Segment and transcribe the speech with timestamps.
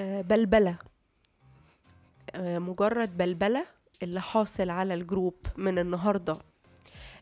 [0.00, 0.76] آه، بلبلة.
[2.34, 3.66] آه، مجرد بلبلة
[4.02, 6.38] اللي حاصل على ال group من النهاردة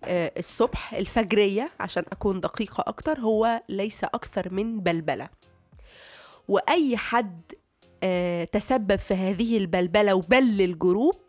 [0.05, 5.29] آه، الصبح الفجرية عشان أكون دقيقة أكتر هو ليس أكثر من بلبلة.
[6.49, 7.43] وأي حد
[8.53, 11.21] تسبب في هذه البلبلة وبلبل ال group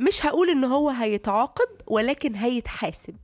[0.00, 3.16] مش هقول إن هو هيتعاقب ولكن هيتحاسب.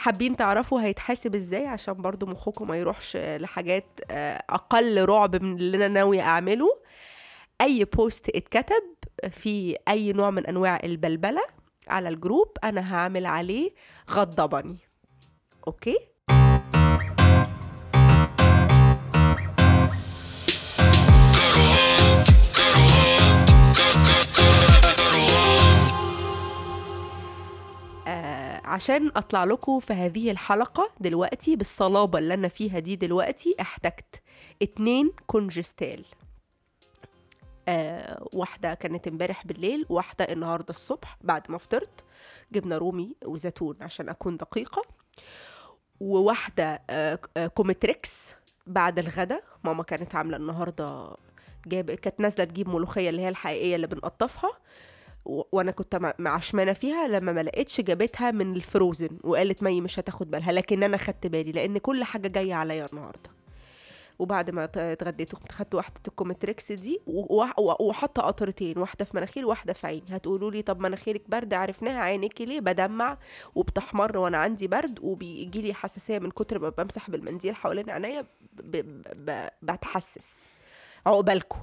[0.00, 5.76] حابين تعرفوا هيتحاسب إزاي عشان برضو مخكم ما يروحش لحاجات آه، أقل رعب من اللي
[5.76, 6.68] أنا ناوي أعمله.
[7.60, 8.82] أي post اتكتب
[9.30, 11.42] في أي نوع من أنواع البلبلة
[11.88, 13.70] على ال group أنا هعمل عليه
[14.10, 14.78] غضبني.
[15.66, 15.98] okay؟
[28.70, 34.22] عشان أطلع لكم في هذه الحلقة دلوقتي بالصلابة اللي أنا فيها دي دلوقتي احتجت
[34.62, 36.04] اتنين Congestal.
[37.68, 42.04] آه واحدة كانت امبارح بالليل واحدة النهاردة الصبح بعد ما فطرت
[42.52, 44.82] جبنة رومي وزيتون عشان أكون دقيقة.
[46.00, 48.34] وواحدة آه آه Comtrex
[48.66, 51.16] بعد الغدا ماما كانت عاملة النهاردة
[51.66, 54.50] جاب كانت نازلة تجيب ملوخية اللي هي الحقيقية اللي بنقطفها.
[55.24, 59.98] وأنا كنت مع- معشمانه فيها لما ما لقيتش جابتها من ال frozen وقالت مي مش
[59.98, 63.30] هتاخد بالها لكن أنا خدت بالي لأن كل حاجة جاية عليا النهارده.
[64.18, 67.00] وبعد ما اتغديت قمت خدت واحدة ال Comtrex دي
[67.80, 70.02] وحاطة قطرتين واحدة في مناخير واحدة في عيني.
[70.10, 73.18] هتقولوا لي طب مناخيرك برد عرفناها عينيكي ليه؟ بدمع
[73.54, 78.24] وبتحمر وأنا عندي برد وبيجي لي حساسية من كتر ما بمسح بالمنديل حوالين عينيا
[79.62, 80.34] بتحسس.
[81.06, 81.60] عقبالكم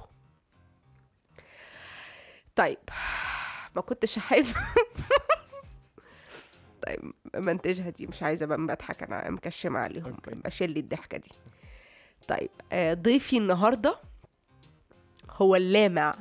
[2.56, 2.78] طيب.
[3.76, 4.46] ما كنتش احب
[6.86, 10.16] طيب منتجها دي مش عايزة بقى بضحك أنا مكشمة عليهم.
[10.26, 11.30] بشيل لي الضحكة دي.
[12.28, 14.00] طيب آه، ضيفي النهارده
[15.30, 16.14] هو اللامع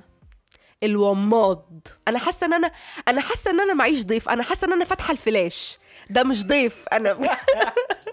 [0.84, 1.88] الوماض.
[2.08, 2.72] أنا حاسة إن أنا
[3.08, 5.80] أنا حاسة إن أنا معيش ضيف أنا حاسة إن أنا فاتحة الفلاش.
[6.10, 7.12] ده مش ضيف أنا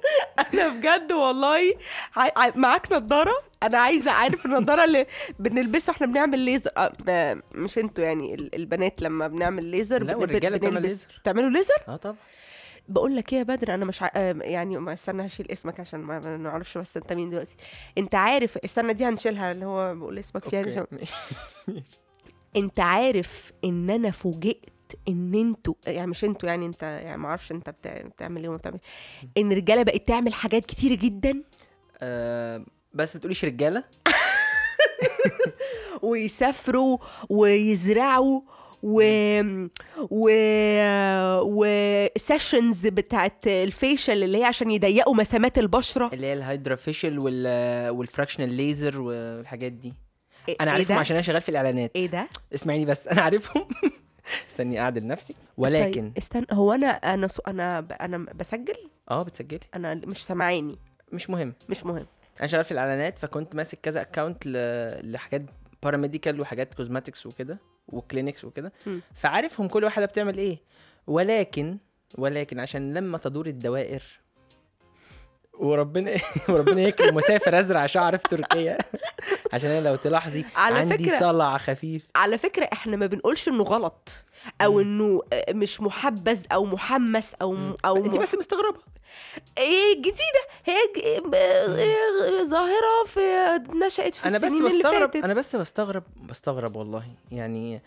[0.55, 1.75] أنا بجد والله
[2.57, 3.35] معاك نضارة.
[3.63, 5.07] أنا عايزة عارف النضارة اللي
[5.39, 6.71] بنلبسها إحنا بنعمل ليزر
[7.09, 11.07] آه، مش أنتوا يعني ال- البنات لما بنعمل ليزر لا، والرجالة بتعمل ليزر.
[11.21, 12.17] بتعملوا ليزر آه طبعا.
[12.89, 14.11] بقول لك إيه يا بدر أنا مش ع...
[14.17, 17.57] آه، يعني ما استنى هشيل اسمك عشان ما نعرفش بس أنت مين دلوقتي.
[17.99, 20.87] أنت عارف استنى دي هنشيلها اللي هو بقول اسمك فيها.
[22.57, 24.74] أنت عارف إن أنا فوجئت
[25.09, 28.03] ان أنتوا يعني مش أنتوا يعني انت يعني ما أعرفش انت بتع...
[28.03, 28.78] بتعمل إيه وما بتعمل
[29.39, 31.43] ان الرجاله بقت تعمل حاجات كتيره جدا؟
[32.03, 33.84] آه، بس ما بتقوليش رجاله.
[36.03, 38.41] ويسافروا ويزرعوا
[38.83, 39.03] و
[40.11, 40.31] و
[41.43, 41.67] و
[42.17, 46.11] sessions بتاعت ال facial اللي هي عشان يضيقوا مسامات البشرة.
[46.12, 49.91] اللي هي ال hydrafacial وال وال fractional laser والحاجات دي.
[50.50, 51.91] إيه- أنا إيه عارفهم ده؟ عشان أنا شغال في الإعلانات.
[51.97, 53.69] إيه ده؟ اسمعيني بس أنا عارفهم.
[54.51, 55.35] استني أعدل نفسي.
[55.57, 57.93] ولكن طيب استنى هو أنا أنا so أنا ب...
[57.93, 58.77] أنا بسجل؟
[59.11, 59.61] آه بتسجلي.
[59.75, 60.79] أنا مش سامعاني.
[61.12, 61.55] مش مهم.
[61.69, 62.07] مش مهم.
[62.41, 64.53] أنا شغال في الإعلانات فكنت ماسك كذا account ل...
[65.12, 65.43] لحاجات
[65.83, 67.59] paramedical وحاجات cosmetics وكده
[67.89, 68.73] و clinics وكده.
[69.15, 70.59] فعارفهم كل واحدة بتعمل إيه.
[71.06, 71.79] ولكن
[72.19, 74.03] ولكن عشان لما تدور الدوائر
[75.59, 76.15] وربنا
[76.49, 78.79] وربنا يكرم وسافر أزرع شعر في تركيا.
[79.53, 82.03] عشان أنا لو تلاحظي على عندي فكرة- صلع خفيف.
[82.17, 84.09] على فكرة إحنا ما بنقولش إنه غلط
[84.61, 88.79] أو إنه مش محبذ أو محمس أو م- أو انت بس مستغربة.
[89.59, 90.45] إيه جديدة.
[90.65, 90.77] هي
[91.35, 93.21] آه، ظاهرة في
[93.87, 95.25] نشأت في بس السنين اللي بستغرب فاتت.
[95.25, 97.05] أنا بس بستغرب بستغرب والله.
[97.33, 97.81] يعني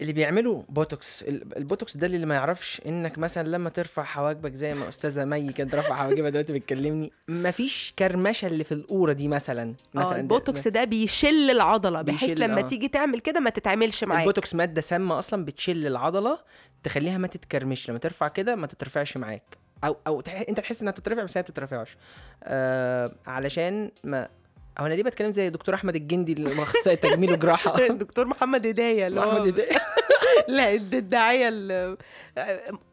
[0.00, 1.22] اللي بيعملوا بوتوكس.
[1.22, 5.52] ال- البوتوكس ده اللي ما يعرفش إنك مثلا لما ترفع حواجبك زي ما أستاذة مي
[5.52, 9.70] كانت رافعة حواجبها دلوقتي بتكلمني مفيش كرمشة اللي في القوره دي مثلا.
[9.70, 12.02] آه مثلا البوتوكس ده بيشل العضلة.
[12.02, 12.62] بحيث بيشل، لما آه.
[12.62, 14.20] تيجي تعمل كده ما تتعملش معاك.
[14.20, 16.38] البوتوكس مادة سامة أصلا بتشل العضلة
[16.82, 17.90] تخليها ما تتكرمش.
[17.90, 19.56] لما ترفع كده ما تترفعش معاك.
[19.84, 20.44] أو أو تح...
[20.48, 21.96] أنت تحس إنها بتترفع بس هي ما بتترفعش.
[22.44, 24.28] آه علشان ما
[24.78, 29.06] هو أنا ليه بتكلم زي دكتور أحمد الجندي اللي أخصائي تجميل وجراحة؟ الدكتور محمد هداية
[29.06, 29.76] اللي هو محمد هداية.
[30.48, 31.96] لا الد- الداعية اللي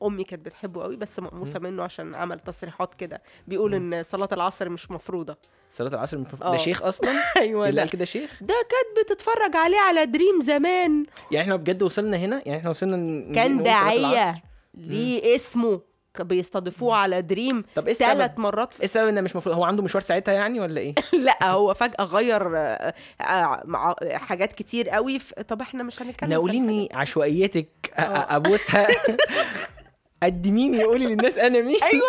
[0.03, 3.21] أمي كانت بتحبه قوي بس مقموسه منه عشان عمل تصريحات كده.
[3.47, 5.37] بيقول إن صلاة العصر مش مفروضة.
[5.71, 6.51] صلاة العصر مش مفروض- آه.
[6.51, 11.05] ده شيخ أصلا؟ أيوه اللي قال كده شيخ؟ ده كانت بتتفرج عليه على دريم زمان.
[11.31, 14.43] يعني إحنا بجد وصلنا هنا؟ يعني إحنا وصلنا كان داعية.
[14.73, 15.81] ليه اسمه.
[16.21, 19.83] بيستضيفوه على دريم طب إيه ثلاث السبب مرات إيه السبب انه مش مفروض هو عنده
[19.83, 20.95] مشوار ساعتها يعني ولا إيه؟
[21.25, 25.33] لا هو فجأة غير آه، آه، مع حاجات كتير قوي ف...
[25.33, 28.35] طب إحنا مش هنتكلم في ناوليني عشوائيتك آه.
[28.35, 28.87] أبوسها
[30.23, 31.83] قدميني قولي للناس أنا مين.
[31.83, 32.03] أيوه.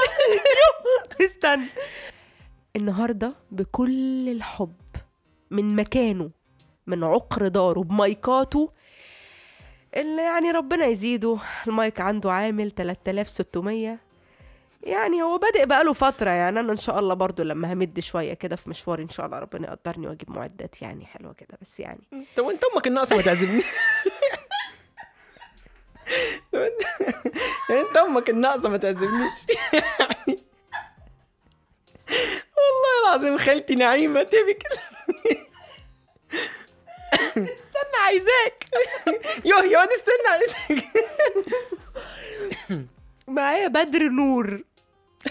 [1.26, 1.66] استنى.
[2.76, 4.74] النهارده بكل الحب
[5.50, 6.30] من مكانه
[6.86, 8.70] من عقر داره بمايكاته
[9.96, 11.38] اللي يعني ربنا يزيده.
[11.66, 13.98] المايك عنده عامل 3600
[14.82, 18.56] يعني هو بادئ بقاله فترة يعني أنا إن شاء الله برضو لما همد شوية كده
[18.56, 22.00] في مشواري إن شاء الله ربنا يقدرني وأجيب معدات يعني حلوة كده بس يعني.
[22.36, 23.64] طب وأنت أمك الناقصة ما تعزمنيش؟
[27.70, 29.32] أنت أمك الناقصة ما تعزمنيش؟
[32.56, 34.62] والله العظيم خالتي نعيمة تبك
[37.74, 38.64] استنى عايزاك.
[39.50, 40.84] يوه يا واد استنى عايزك
[43.28, 44.62] معايا بدر نور.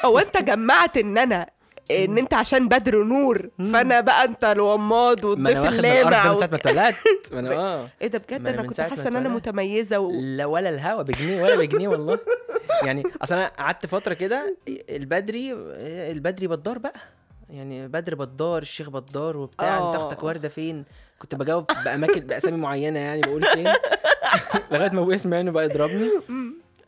[0.06, 1.50] هو أنت جمعت إن أنا
[1.92, 3.50] إن أنت عشان بدر نور.
[3.74, 6.36] فأنا بقى أنت الوماض والضيف اللامع من.
[6.40, 6.98] ساعة ما اتولدت.
[7.34, 7.90] ما أنا آه.
[8.02, 9.30] إيه ده بجد؟ أنا كنت حاسة إن أنا.
[9.30, 10.12] متميزة و...
[10.12, 12.20] لا ولا الهوا بجنيه ولا بجنيه والله.
[12.84, 15.54] يعني أصل أنا قعدت فترة كده البدري
[16.12, 16.94] البدري بدار بقى.
[17.54, 20.08] يعني بدر بدار الشيخ بدار وبتاع انت آه.
[20.08, 20.86] أختك ورده فين؟
[21.20, 23.68] كنت بجاوب بأماكن بأسامي معينة يعني بقول فين؟
[24.72, 26.10] لغاية ما أبويا سمعني بقى يضربني.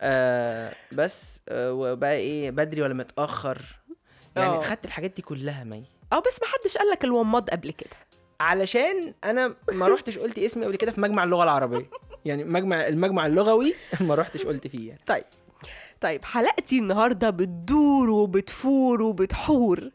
[0.02, 3.62] آه بس آه وبقى إيه بدري ولا متأخر؟
[4.36, 4.62] يعني آه.
[4.62, 5.84] خدت الحاجات دي كلها مي.
[6.14, 7.96] آه بس ما حدش قال لك الوماض قبل كده.
[8.40, 11.90] علشان أنا ما رحتش قلت اسمي قبل كده في مجمع اللغة العربية.
[12.26, 15.02] يعني مجمع المجمع اللغوي ما رحتش قلت فيه يعني.
[15.08, 15.24] طيب
[16.02, 19.92] طيب حلقتي النهارده بتدور وبتفور وبتحور.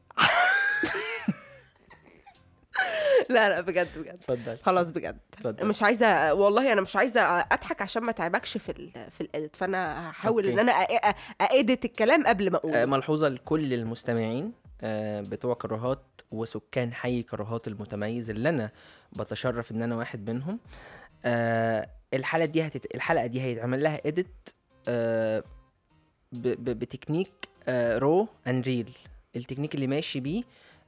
[3.29, 5.67] لا لا بجد بجد اتفضل خلاص بجد اتفضل.
[5.69, 10.11] مش عايزه والله أنا مش عايزه اضحك عشان ما تعبكش في ال في الاديت فانا
[10.11, 10.47] هحاول.
[10.47, 10.73] ان أنا
[11.41, 14.53] ااديت الكلام قبل ما أقول آه، ملحوظه لكل المستمعين
[14.83, 18.71] آه، بتوع كراهات وسكان حي كراهات المتميز اللي أنا
[19.13, 20.59] بتشرف ان أنا واحد منهم
[21.25, 22.95] آه، الحلقة دي هتت...
[22.95, 24.49] الحلقة دي هيتعمل لها edit
[24.87, 26.49] ب...
[26.49, 26.79] ب...
[26.79, 27.33] ب technique
[27.69, 28.97] raw and real
[29.37, 30.43] ال technique اللي ماشي بيه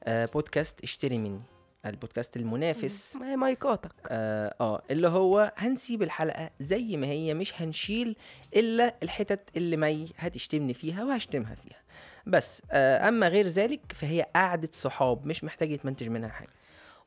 [0.05, 1.41] آه، بودكاست اشتري مني
[1.87, 3.17] البودكاست المنافس.
[3.37, 3.93] مايكاتك.
[4.09, 8.17] آه آه، اللي هو هنسيب الحلقة زي ما هي مش هنشيل
[8.57, 11.83] إلا الحتت اللي مي هتشتمني فيها وهشتمها فيها.
[12.27, 16.49] بس آه أما غير ذلك فهي قعدة صحاب مش محتاج يتمنتج منها حاجة.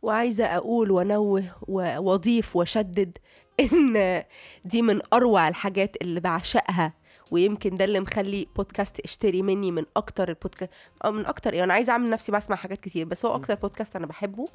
[0.02, 3.18] وعايزة أقول وأنوه وأضيف وأشدد
[3.60, 4.24] إن
[4.66, 6.94] دي من أروع الحاجات اللي بعشقها
[7.32, 10.72] ويمكن ده اللي مخلي بودكاست اشتري مني من أكتر البودكاست
[11.06, 13.96] أو من أكتر يعني أنا عايزة أعمل نفسي بسمع حاجات كتير بس هو أكتر بودكاست
[13.96, 14.48] أنا بحبه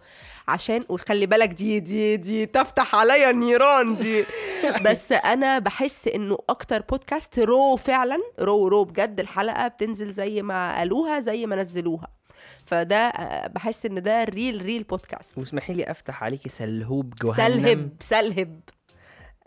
[0.49, 4.25] عشان وخلي بالك دي دي دي تفتح عليا النيران دي.
[4.87, 10.77] بس أنا بحس إنه أكتر بودكاست raw فعلا raw raw بجد الحلقة بتنزل زي ما
[10.79, 12.09] قالوها زي ما نزلوها.
[12.67, 17.37] فده آه، بحس إن ده ال real real بودكاست واسمحي لي أفتح عليكي سلهوب جهنم.
[17.37, 18.61] سلهب سلهب.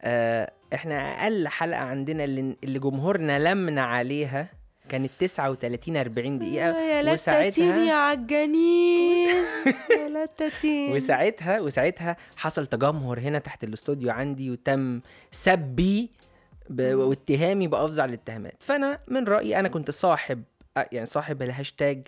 [0.02, 4.50] آه إحنا أقل حلقة عندنا اللي, اللي جمهورنا لمنا عليها
[4.90, 9.30] كانت 39 40 دقيقة يا لتاتين يا عجانين
[10.00, 16.10] يا وساعتها وساعتها حصل تجمهر هنا تحت الاستوديو عندي وتم سبي
[16.80, 18.64] واتهامي بأفظع الاتهامات.
[18.64, 20.44] فأنا من رأيي أنا كنت صاحب
[20.78, 22.08] آه، يعني صاحب الهاشتاج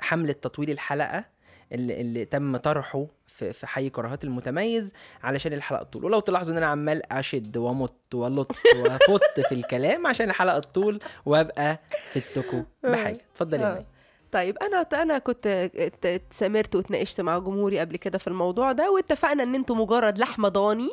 [0.00, 1.24] حملة تطويل الحلقة
[1.72, 3.06] اللي, اللي تم طرحه
[3.40, 4.92] في في حي كراهات المتميز
[5.22, 10.30] علشان الحلقة تطول ولو تلاحظوا إن أنا عمال أشد وأمط وألط وأفط في الكلام عشان
[10.30, 11.78] الحلقة تطول وأبقى
[12.10, 13.18] فدتكم بحاجة.
[13.32, 13.84] اتفضل يا آه.
[14.32, 19.42] طيب أنا أنا كنت ات- اتسامرت واتناقشت مع جمهوري قبل كده في الموضوع ده واتفقنا
[19.42, 20.90] إن أنتوا مجرد لحمه ضاني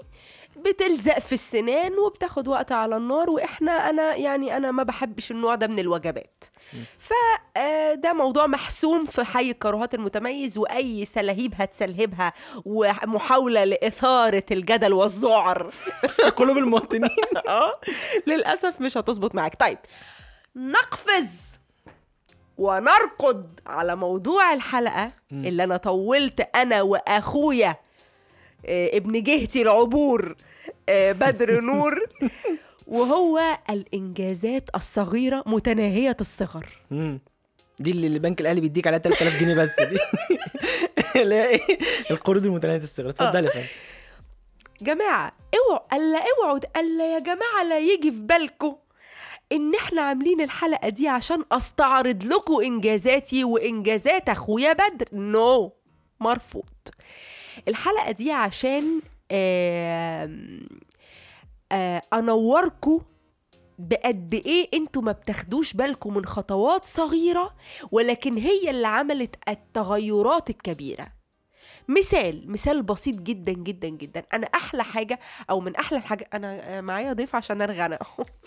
[0.65, 5.67] بتلزق في السنان وبتاخد وقت على النار وإحنا أنا يعني أنا ما بحبش النوع ده
[5.67, 6.43] من الوجبات.
[6.99, 12.33] فده موضوع محسوم في حي الكراهات المتميز وأي سلاهيب هتسلهبها
[12.65, 15.69] ومحاولة لإثارة الجدل والذعر.
[16.07, 17.09] في قلوب المواطنين.
[17.47, 17.73] آه
[18.27, 19.55] للأسف مش هتظبط معاك.
[19.59, 19.77] طيب
[20.55, 21.46] نقفز.
[22.57, 27.75] ونرقد على موضوع الحلقة اللي أنا طولت أنا وأخويا
[28.65, 30.35] آه، ابن جهتي العبور
[30.89, 31.99] آه، بدر نور
[32.87, 36.65] وهو الإنجازات الصغيرة متناهية الصغر.
[37.79, 39.97] دي اللي البنك الأهلي بيديك عليها 3000 جنيه بس دي.
[41.13, 41.59] هي إيه؟
[42.11, 43.65] القروض المتناهية الصغر اتفضلي يا فندم.
[44.81, 48.75] جماعة اوعوا الا اوعوا ألا يا جماعة لا يجي في بالكم.
[49.51, 55.71] إن إحنا عاملين الحلقة دي عشان أستعرض لكم إنجازاتي وإنجازات أخويا بدر نو no.
[56.19, 56.63] مرفوض
[57.67, 59.01] الحلقة دي عشان
[59.31, 60.31] آه
[62.13, 63.01] أنوركم
[63.79, 67.55] بقد إيه أنتوا ما بتاخدوش بالكم من خطوات صغيرة
[67.91, 71.07] ولكن هي اللي عملت التغيرات الكبيرة
[71.87, 74.23] مثال مثال بسيط جدا جدا جدا.
[74.33, 77.99] أنا أحلى حاجة أو من أحلى الحاجة أنا آه، معايا ضيف عشان أنا.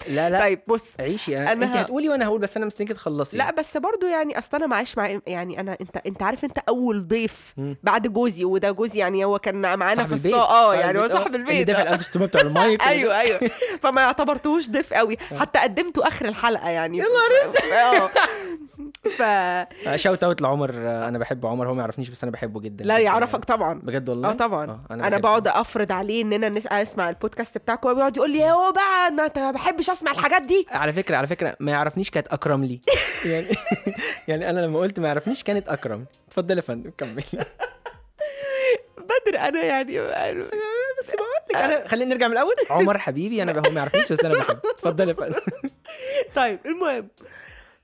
[0.09, 0.40] لا لا.
[0.40, 3.37] طيب بص عيشي أنا أنا انت هتقولي وأنا هقول بس أنا مستنيكي تخلصي.
[3.37, 7.09] لا بس برضو يعني أصل أنا معاش مع يعني أنا أنت أنت عارف أنت أول
[7.09, 7.54] ضيف.
[7.82, 10.26] بعد جوزي وده جوزي يعني هو كان معانا في البيت.
[10.26, 11.66] الصا آه يعني هو البيت، صاحب اللي البيت.
[11.66, 12.80] دافع ال 1600 بتاع المايك.
[12.82, 13.40] اللي أيوه أيوه.
[13.82, 15.16] فما اعتبرتهوش ضيف قوي.
[15.40, 16.99] حتى قدمته آخر الحلقة يعني.
[16.99, 18.11] يا نهار
[19.19, 20.71] ف ده- shout out لعمر.
[20.75, 22.85] آه، أنا بحب عمر هو ما يعرفنيش بس أنا بحبه جدا.
[22.85, 23.45] لا يعرفك.
[23.45, 23.80] طبعا.
[23.83, 24.71] بجد والله؟ آه طبعا.
[24.71, 25.19] آه، أنا.
[25.19, 26.66] بقعد أفرض عليه إننا نس...
[26.66, 30.66] أسمع البودكاست بتاعك وهو بيقعد يقول لي هو بقى أنا ما بحبش أسمع الحاجات دي.
[30.73, 32.80] على فكرة على فكرة ما يعرفنيش كانت أكرم لي.
[33.30, 33.47] يعني
[34.28, 36.04] يعني أنا لما قلت ما يعرفنيش كانت أكرم.
[36.28, 37.25] اتفضل يا فندم كمل.
[38.99, 39.99] بدر أنا يعني
[40.99, 42.54] بس بقول لك أنا خلينا نرجع من الأول.
[42.71, 44.61] عمر حبيبي أنا هو ما يعرفنيش بس أنا بحبه.
[44.71, 45.40] اتفضل يا فندم.
[46.35, 47.09] طيب المهم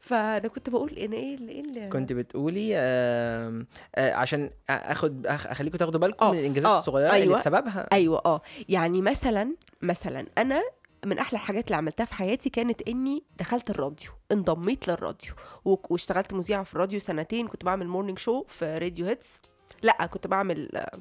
[0.07, 5.79] فأنا كنت بقول إن إيه اللي إيه اللي كنت بتقولي آم، آه عشان أخد اخليكم
[5.79, 7.39] تاخدوا بالكم آه، من الإنجازات آه، الصغيرة اللي أيوة.
[7.39, 8.41] بسببها أيوه آه.
[8.69, 10.63] يعني مثلا مثلا أنا
[11.05, 15.33] من أحلى الحاجات اللي عملتها في حياتي كانت إني دخلت الراديو انضميت للراديو
[15.65, 19.41] واشتغلت مذيعة في الراديو سنتين كنت بعمل morning show في راديو هيتس
[19.83, 20.99] لأ كنت بعمل آه،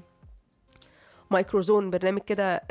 [1.31, 2.61] مايكروزون برنامج كده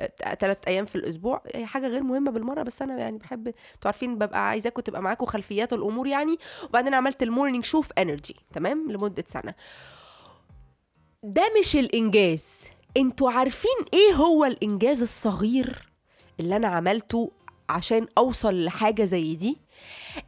[0.41, 4.19] ثلاث أيام في الأسبوع هي حاجة غير مهمة بالمرة بس أنا يعني بحب أنتوا عارفين
[4.19, 6.39] ببقى عايزاكم تبقى معاكم خلفيات الأمور يعني.
[6.65, 9.55] وبعدين عملت ال morning show في انرجي تمام؟ لمدة سنة.
[11.23, 12.49] ده مش الإنجاز.
[12.97, 15.89] أنتوا عارفين إيه هو الإنجاز الصغير
[16.41, 17.31] اللي أنا عملته
[17.69, 19.59] عشان أوصل لحاجة زي دي؟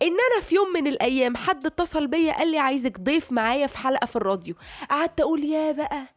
[0.03, 3.79] إن أنا في يوم من الأيام حد اتصل بيا قال لي عايزك ضيف معايا في
[3.79, 4.55] حلقة في الراديو.
[4.91, 6.09] قعدت أقول يا بقى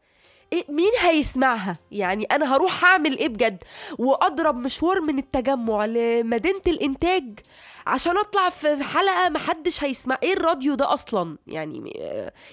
[0.53, 3.63] إيه مين هيسمعها؟ يعني أنا هروح أعمل إيه بجد؟
[3.99, 7.39] وأضرب مشوار من التجمع لمدينة الإنتاج
[7.87, 10.17] عشان أطلع في حلقة محدش هيسمع.
[10.23, 11.99] إيه الراديو ده أصلا؟ يعني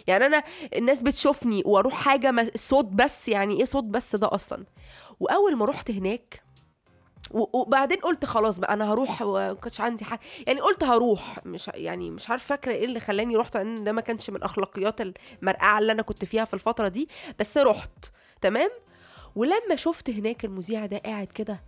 [0.07, 0.43] يعني أنا
[0.77, 4.65] الناس بتشوفني وأروح حاجة صوت بس يعني إيه صوت بس ده أصلا؟
[5.21, 6.46] وأول ما رحت هناك
[7.31, 10.21] وبعدين قلت خلاص بقى أنا هروح وما كانش عندي حاجة.
[10.47, 14.01] يعني قلت هروح مش يعني مش عارف فاكرة إيه اللي خلاني رحت لأن ده ما
[14.01, 17.09] كانش من أخلاقيات المرقعه اللي أنا كنت فيها في الفترة دي.
[17.39, 18.07] بس رحت
[18.41, 18.71] تمام؟
[19.37, 21.63] ولما شفت هناك المذيع ده قاعد كده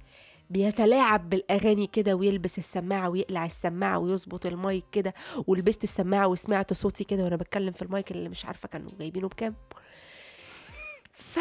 [0.50, 5.14] بيتلاعب بالأغاني كده ويلبس السماعة ويقلع السماعة ويظبط المايك كده
[5.46, 9.54] ولبست السماعة وسمعت صوتي كده وأنا بتكلم في المايك اللي مش عارفة كانوا جايبينه بكام.
[11.12, 11.38] ف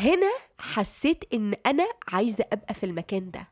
[0.00, 3.48] هنا حسيت إن أنا عايزة أبقى في المكان ده.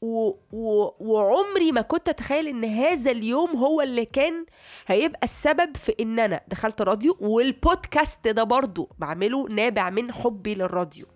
[0.00, 0.28] و...
[0.52, 0.88] و...
[1.00, 4.46] وعمري ما كنت أتخيل إن هذا اليوم هو اللي كان
[4.86, 11.06] هيبقى السبب في إن أنا دخلت راديو والبودكاست ده برضو بعمله نابع من حبي للراديو.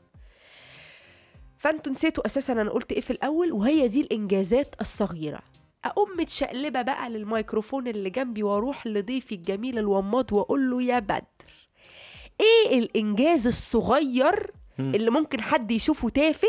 [1.59, 5.41] فأنتوا نسيتوا أساسا أنا قلت إيه في الأول وهي دي الإنجازات الصغيرة.
[5.85, 11.23] أقوم متشقلبة بقى للميكروفون اللي جنبي وأروح لضيفي الجميل الوماض وأقول له يا بدر
[12.41, 14.51] إيه الإنجاز الصغير.
[14.79, 16.49] اللي ممكن حد يشوفه تافه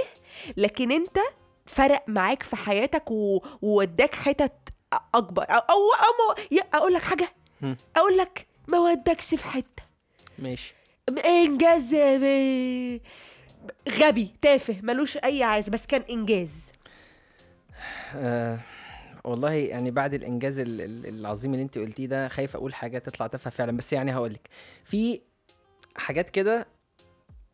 [0.58, 1.18] لكن أنت
[1.66, 3.12] فرق معاك في حياتك
[3.62, 4.54] ووداك حتت
[5.14, 5.44] أكبر.
[5.44, 7.34] أو أو, أو أقول لك حاجة.
[7.96, 9.84] أقول لك ما ودكش في حتة.
[10.40, 10.74] ماشي.
[11.26, 11.94] إنجاز
[13.90, 16.54] غبي تافه ملوش أي عايز بس كان إنجاز.
[18.16, 18.60] آه
[19.24, 23.28] والله يعني بعد الإنجاز ال- ال- العظيم اللي أنت قلتيه ده خايف أقول حاجة تطلع
[23.28, 24.50] تافهة فعلا بس يعني هقول لك.
[24.84, 25.22] في
[25.98, 26.68] حاجات كده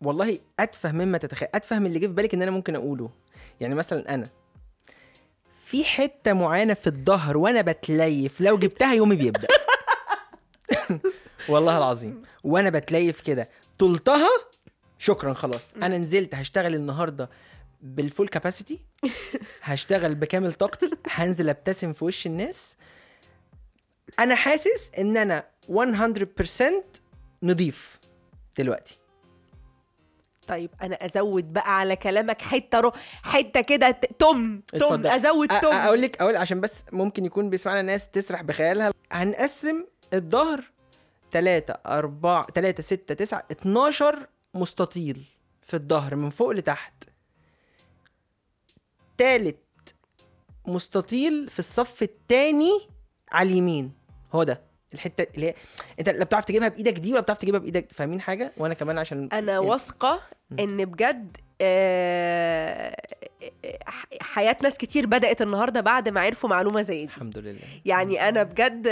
[0.02, 3.10] والله أتفه مما تتخيل أتفه من اللي جه في بالك إن أنا ممكن أقوله.
[3.62, 4.30] يعني مثلا أنا
[5.66, 9.48] في حتة معينة في الظهر وأنا بتليف لو جبتها يومي بيبدأ.
[11.50, 12.22] والله العظيم.
[12.44, 13.50] وأنا بتليف كده.
[13.80, 14.30] طلتها
[14.98, 15.62] شكرا خلاص.
[15.82, 17.30] أنا نزلت هشتغل النهارده
[17.82, 18.80] بالفول كاباسيتي
[19.62, 20.90] هشتغل بكامل طاقتي.
[21.08, 22.76] هنزل أبتسم في وش الناس.
[24.20, 26.64] أنا حاسس إن أنا 100%
[27.44, 28.00] نضيف.
[28.58, 29.00] دلوقتي.
[30.48, 32.92] طيب أنا أزود بقى على كلامك حتة رو
[33.24, 34.62] حتة كده ت- تم.
[34.76, 38.92] أزود تم أ- أقول لك أقول عشان بس ممكن يكون بيسمعنا ناس تسرح بخيالها.
[39.12, 40.64] هنقسم الظهر
[41.32, 45.24] 3 4 3 6 9 12 مستطيل
[45.64, 46.94] في الظهر من فوق لتحت.
[49.18, 49.58] تالت
[50.68, 52.72] مستطيل في الصف التاني
[53.32, 53.92] على اليمين.
[54.36, 54.62] هو ده.
[54.94, 55.54] الحتة اللي هي
[56.00, 59.30] انت لا بتعرف تجيبها بإيدك دي ولا بتعرف تجيبها بإيدك فاهمين حاجة؟ وأنا كمان عشان
[59.34, 60.22] أنا واثقة
[60.60, 62.96] إن بجد آه،
[64.22, 67.04] حياة ناس كتير بدأت النهارده بعد ما عرفوا معلومة زي دي.
[67.04, 67.60] الحمد لله.
[67.86, 68.88] يعني أنا بجد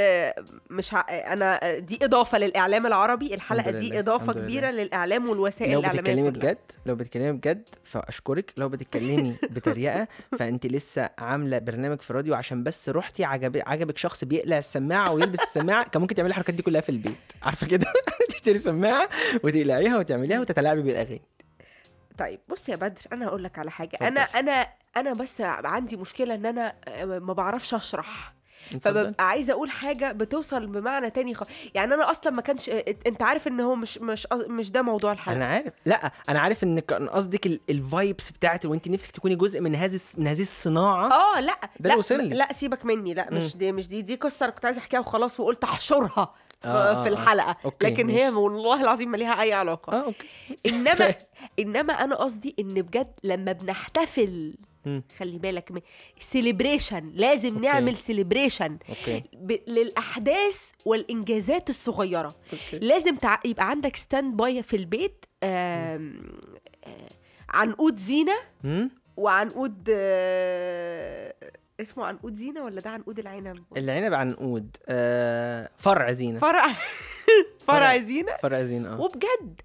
[0.70, 1.06] مش ع...
[1.10, 4.48] أنا دي إضافة للإعلام العربي الحلقة دي إضافة الحمد لله.
[4.48, 6.30] كبيره للإعلام والوسائل لو الإعلامية بتتكلمي.
[6.32, 8.54] بجد لو بتتكلمي بجد فأشكرك.
[8.58, 10.08] لو بتتكلمي بتريقة
[10.40, 15.40] فأنت لسه عاملة برنامج في راديو عشان بس رحتي عجب عجبك شخص بيقلع السماعة ويلبس
[15.42, 15.84] السماعة.
[15.90, 17.14] كان ممكن تعملي الحركات دي كلها في البيت.
[17.44, 17.86] عارفة كده؟
[18.30, 19.10] تشتري سماعة
[19.44, 21.22] وتقلعيها وتعمليها وتتلاعبي بالأغاني.
[22.18, 23.98] طيب بص يا بدر أنا هقول لك على حاجة.
[24.02, 26.74] أنا أنا أنا بس عندي مشكلة إن أنا
[27.06, 28.34] ما بعرفش أشرح.
[28.82, 31.44] فببقى عايزة أقول حاجة بتوصل بمعنى تاني خ...
[31.76, 32.70] يعني أنا أصلا ما كانش
[33.08, 36.64] أنت عارف إن هو مش مش مش ده موضوع الحلقة أنا عارف لا أنا عارف
[36.64, 41.12] إن كان قصدك ال vibes بتاعت وأنت نفسك تكوني جزء من هذه من هذه الصناعة
[41.12, 41.96] آه لا ده لا.
[42.36, 43.58] لا سيبك مني لا مش.
[43.58, 46.34] دي مش دي دي قصة أنا كنت عايزة أحكيها وخلاص وقلت احشرها
[46.66, 47.14] آه، آه، في آه.
[47.14, 48.36] الحلقة أوكي، لكن هي ماشي.
[48.36, 50.28] والله العظيم ما ليها أي علاقة آه أوكي
[50.70, 51.16] إنما
[51.60, 54.56] إنما أنا قصدي إن بجد لما بنحتفل.
[55.20, 55.84] خلي بالك
[56.20, 57.62] celebration لازم okay.
[57.66, 58.78] نعمل celebration
[59.34, 59.56] ب...
[59.68, 63.40] للأحداث والإنجازات الصغيرة okay لازم تع...
[63.46, 66.22] يبقى عندك standby في البيت آم...
[66.86, 67.10] آه...
[67.50, 68.34] عنقود زينة.
[69.18, 71.34] وعنقود آه...
[71.82, 74.78] اسمه عنقود زينة ولا ده عنقود العنب؟ العنب عنقود.
[74.90, 76.40] آه فرع زينة.
[76.40, 76.66] فرع.
[77.68, 77.98] فرع.
[77.98, 79.02] زينة؟ فرع زينة آه.
[79.02, 79.62] وبجد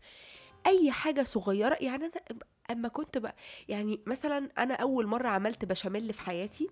[0.66, 2.12] أي حاجة صغيرة يعني أنا
[2.70, 3.34] أما كنت بقى
[3.68, 6.68] يعني مثلا أنا أول مرة عملت بشاميل في حياتي.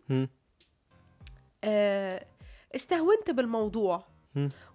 [1.64, 2.26] آه
[2.76, 4.04] استهونت بالموضوع.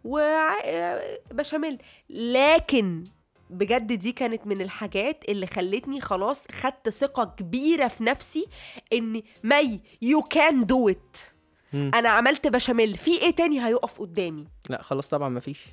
[0.04, 3.04] وبشاميل لكن
[3.50, 8.46] بجد دي كانت من الحاجات اللي خلتني خلاص خدت ثقة كبيرة في نفسي
[8.94, 11.18] إن مي يو كان دو ات.
[11.74, 12.98] أنا عملت بشاميل.
[12.98, 15.66] في إيه تاني هيقف قدامي؟ لا خلاص طبعا مفيش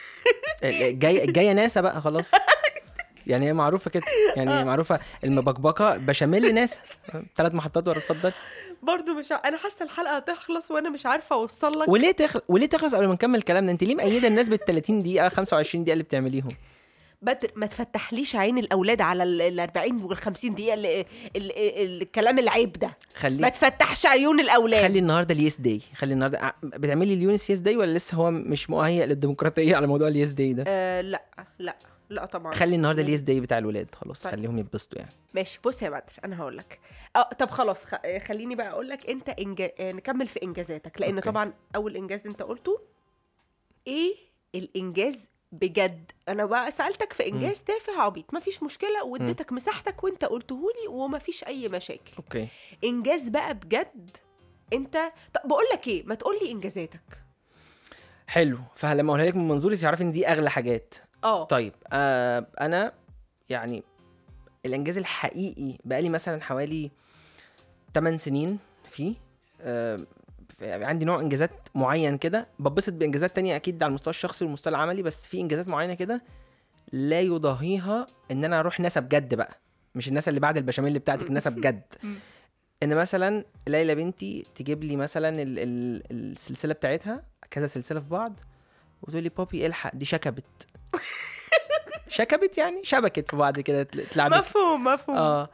[0.62, 2.30] جاية جاية ناسا بقى خلاص.
[3.26, 4.02] يعني هي معروفة كده.
[4.36, 6.78] يعني هي معروفة المبكبكة بشاميل ناسا.
[7.36, 8.32] ثلاث محطات ورا اتفضل.
[8.82, 9.40] برضو مش ع...
[9.44, 11.88] أنا حاسة الحلقة هتخلص وأنا مش عارفة أوصل لك.
[11.88, 15.28] وليه تخلص وليه تخلص قبل ما نكمل كلامنا؟ أنت ليه مقيده الناس بال 30 دقيقه
[15.28, 16.48] 25 دقيقة اللي بتعمليهم؟
[17.22, 21.06] بدر ما تفتحليش عين الأولاد على ال 40 وال 50 دقيقة اللي ال...
[21.36, 22.02] ال...
[22.02, 22.86] الكلام العيب ده.
[22.86, 24.82] ما خلي تفتحش عيون الأولاد.
[24.88, 25.80] خلي النهارده ال yes day.
[25.94, 30.14] خلي النهارده بتعملي ليونس yes day ولا لسه هو مش مهيأ للديمقراطية على موضوع ال
[30.14, 31.22] yes day ده؟ آه لا
[31.58, 31.76] لا
[32.10, 32.54] لا طبعا.
[32.54, 33.02] خلي النهارده.
[33.02, 33.94] ال yes داي بتاع الولاد.
[33.94, 34.32] خلاص طيب.
[34.32, 35.10] خليهم يتبسطوا يعني.
[35.34, 35.60] ماشي.
[35.64, 36.80] بص يا بدر أنا هقول لك.
[37.16, 37.94] آه طب خلاص خ...
[38.04, 39.70] آه، خليني بقى أقول لك أنت إنجا...
[39.80, 41.00] آه، نكمل في إنجازاتك.
[41.00, 41.30] لأن okay.
[41.30, 42.80] طبعا أول إنجاز أنت قلته
[43.86, 44.14] إيه؟
[44.54, 46.10] الإنجاز بجد.
[46.28, 48.34] أنا بقى سألتك في إنجاز تافه عبيط.
[48.34, 52.12] مفيش مشكلة واديتك مساحتك وانت قلتهولي ومفيش أي مشاكل.
[52.18, 52.48] okay.
[52.84, 54.10] إنجاز بقى بجد
[54.72, 54.96] أنت
[55.34, 57.22] طب بقول لك إيه ما تقول لي إنجازاتك.
[58.26, 58.58] حلو.
[58.76, 60.94] فلما أقولها لك من منظوري تعرفي إن دي أغلى حاجات.
[61.24, 61.44] آه.
[61.44, 62.92] طيب آه أنا
[63.48, 63.82] يعني
[64.66, 66.90] الإنجاز الحقيقي بقالي مثلا حوالي
[67.94, 68.58] 8 سنين
[68.90, 69.14] فيه
[69.60, 70.00] آه
[70.62, 75.26] عندي نوع إنجازات معين كده ببسط بإنجازات تانية أكيد على المستوى الشخصي والمستوى العملي بس
[75.26, 76.22] في إنجازات معينة كده
[76.92, 79.60] لا يضاهيها إن أنا أروح ناسا بجد بقى.
[79.94, 81.82] مش الناس اللي بعد البشاميل بتاعتك الناسا بجد.
[82.82, 88.40] إن مثلا ليلى بنتي تجيب لي مثلا ال ال السلسلة بتاعتها كذا سلسلة في بعض
[89.02, 90.44] وتقول لي بابي الحق دي شكبت.
[92.08, 94.34] شكبت يعني؟ شبكت في بعض كده تل- اتلعبت.
[94.36, 95.16] مفهوم مفهوم.
[95.16, 95.48] آه.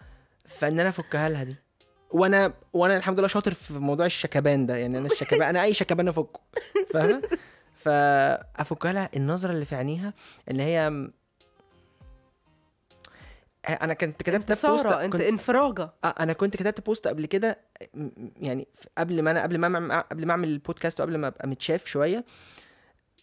[0.48, 1.56] فإن أنا أفكها لها دي.
[2.10, 6.08] وأنا وأنا الحمد لله شاطر في موضوع الشكبان ده يعني أنا الشكبان أنا أي شكبان
[6.08, 6.40] أفكه
[6.92, 7.22] فاهمة؟
[7.74, 10.14] فافكها لها النظرة اللي في عينيها
[10.50, 11.08] اللي هي
[13.68, 15.90] أنا كنت كتبت post انت كنت انفراجة.
[16.04, 17.58] آه، أنا كنت كتبت post قبل كده
[18.40, 21.86] يعني قبل ما أنا قبل ما أعمل- قبل ما أعمل البودكاست وقبل ما أبقى متشاف
[21.86, 22.24] شوية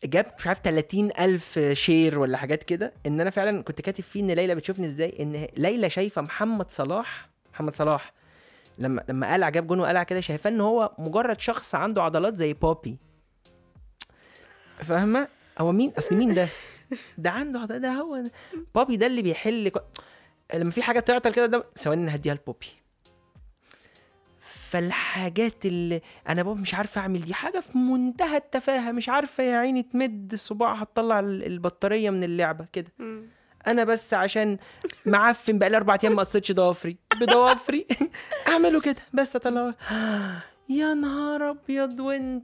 [0.03, 4.19] جاب مش عارف 30 ألف share ولا حاجات كده إن أنا فعلا كنت كاتب فيه
[4.21, 8.13] إن ليلى بتشوفني إزاي إن ليلى شايفة محمد صلاح محمد صلاح
[8.77, 12.53] لما لما قلع جاب جون وقلع كده شايفاه إن هو مجرد شخص عنده عضلات زي
[12.53, 12.97] بابي.
[14.83, 15.27] فاهمة؟
[15.59, 16.47] هو مين؟ أصل مين ده؟
[17.17, 18.31] ده عنده عضلات ده هو ده.
[18.75, 19.79] بابي ده اللي بيحل كو...
[20.53, 22.67] لما في حاجة تعطل كده ده ثواني نهديها لبوبي.
[24.39, 29.57] فالحاجات اللي أنا بابا مش عارفة أعمل دي حاجة في منتهى التفاهة مش عارفة يا
[29.57, 32.91] عيني تمد صباعها تطلع ال- البطارية من اللعبة كده.
[33.67, 34.57] أنا بس عشان
[35.05, 36.97] معفن بقالي أربع أيام ما قصيتش ضوافري.
[37.21, 37.87] بضوافري.
[38.47, 39.01] اعمله كده.
[39.13, 39.75] بس اطلعه
[40.69, 42.43] يا نهار أبيض وأنت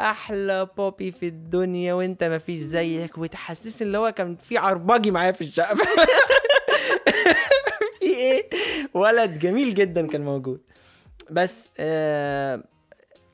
[0.00, 3.18] أحلى بابي في الدنيا وأنت ما فيش زيك.
[3.18, 5.74] وتحسس اللي هو كان في عرباجي معايا في الشقة.
[7.98, 8.50] في إيه؟
[8.94, 10.60] ولد جميل جدا كان موجود.
[11.30, 12.64] بس آه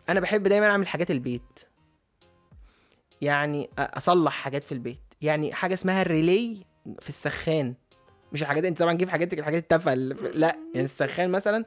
[0.09, 1.61] أنا بحب دايما أعمل حاجات البيت.
[3.20, 4.98] يعني أصلح حاجات في البيت.
[5.22, 6.64] يعني حاجة اسمها الريلي.
[7.01, 7.75] في السخان.
[8.33, 11.64] مش الحاجات انت طبعا جيب حاجاتك الحاجات التافهة لا يعني السخان مثلا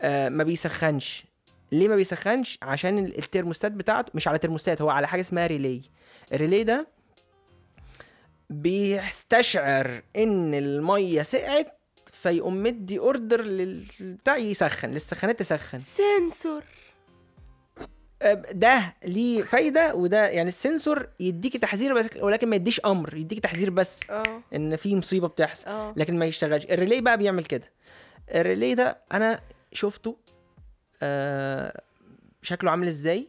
[0.00, 1.24] آه ما بيسخنش.
[1.72, 5.82] ليه ما بيسخنش؟ عشان ال- الترموستات بتاعته مش على ترموستات هو على حاجة اسمها ريلي.
[6.32, 6.86] الريلي ده
[8.50, 11.78] بيستشعر إن المية سقعت
[12.12, 15.80] فيقوم مدي أوردر للبتاع يسخن للسخانات تسخن.
[15.80, 16.62] سنسور.
[18.52, 23.70] ده ليه فايدة وده يعني السنسور يديكي تحذير بس ولكن ما يديش أمر يديكي تحذير
[23.70, 24.22] بس آه.
[24.54, 25.94] إن في مصيبة بتحصل آه.
[25.96, 26.64] لكن ما يشتغلش.
[26.64, 27.70] الريلي بقى بيعمل كده.
[28.34, 29.40] الريلي ده أنا
[29.72, 30.16] شفته
[31.02, 31.80] آه
[32.42, 33.28] شكله عامل إزاي؟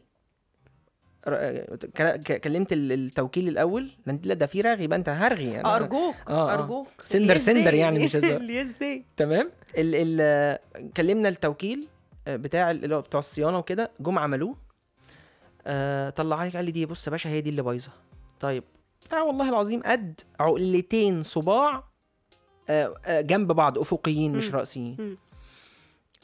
[2.43, 3.91] كلمت ال- التوكيل الأول.
[4.23, 5.62] لا ده في رغي يبقى أنت هرغي.
[5.63, 6.53] أنا- أرجوك آه، آه.
[6.53, 6.88] أرجوك.
[7.03, 7.73] سندر- سندر.
[7.73, 8.12] يعني مش
[9.17, 9.51] تمام.
[9.77, 10.60] ال ال
[10.97, 11.88] كلمنا التوكيل
[12.27, 14.56] آه، بتاع ال- اللي هو بتوع الصيانة وكده جم عملوه.
[15.67, 17.91] آه طلع لي قال لي دي بص يا باشا هي دي اللي بايظة
[18.39, 18.63] طيب
[19.06, 21.84] بتاع والله العظيم قد عقلتين صباع
[22.69, 24.52] آه آه جنب بعض أفقيين مش.
[24.52, 25.17] رأسيين مم.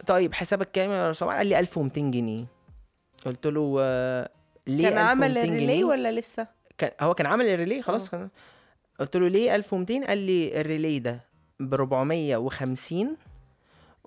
[0.07, 2.45] طيب حسابك كام يا صباح قال لي 1200 جنيه
[3.25, 4.29] قلت له آه
[4.67, 6.47] ليه كان عمل 1200 الريلي؟ ولا لسه؟
[6.77, 8.11] كان هو كان عامل الريلي خلاص آه.
[8.17, 8.29] كان
[8.99, 11.19] قلت له ليه 1200 قال لي الريلي ده
[11.59, 13.17] ب 450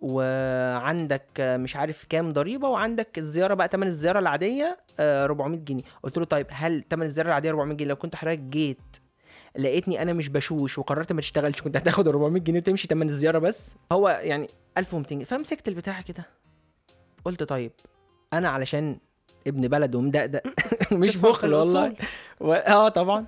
[0.02, 5.82] وعندك آه، مش عارف كام ضريبة وعندك الزيارة بقى تمن الزيارة العادية آه، 400 جنيه.
[6.02, 8.78] قلت له طيب هل تمن الزيارة العادية 400 جنيه؟ لو كنت حضرتك جيت
[9.58, 13.74] لقيتني أنا مش بشوش وقررت ما تشتغلش كنت هتاخد 400 جنيه وتمشي تمن الزيارة بس.
[13.92, 15.24] هو يعني 1200 جنيه.
[15.24, 16.24] فمسكت البتاع كده.
[17.24, 17.72] قلت طيب
[18.32, 18.96] أنا علشان
[19.46, 20.42] ابن بلد ومدقدق
[20.92, 21.94] مش بخل والله.
[22.40, 22.52] و...
[22.52, 23.20] آه طبعا.
[23.20, 23.26] آه،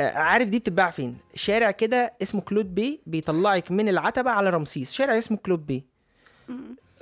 [0.00, 4.92] عارف دي بتتباع فين؟ شارع كده اسمه كلوت بيه بيطلعك من العتبة على رمسيس.
[4.92, 5.84] شارع اسمه كلوت بيه.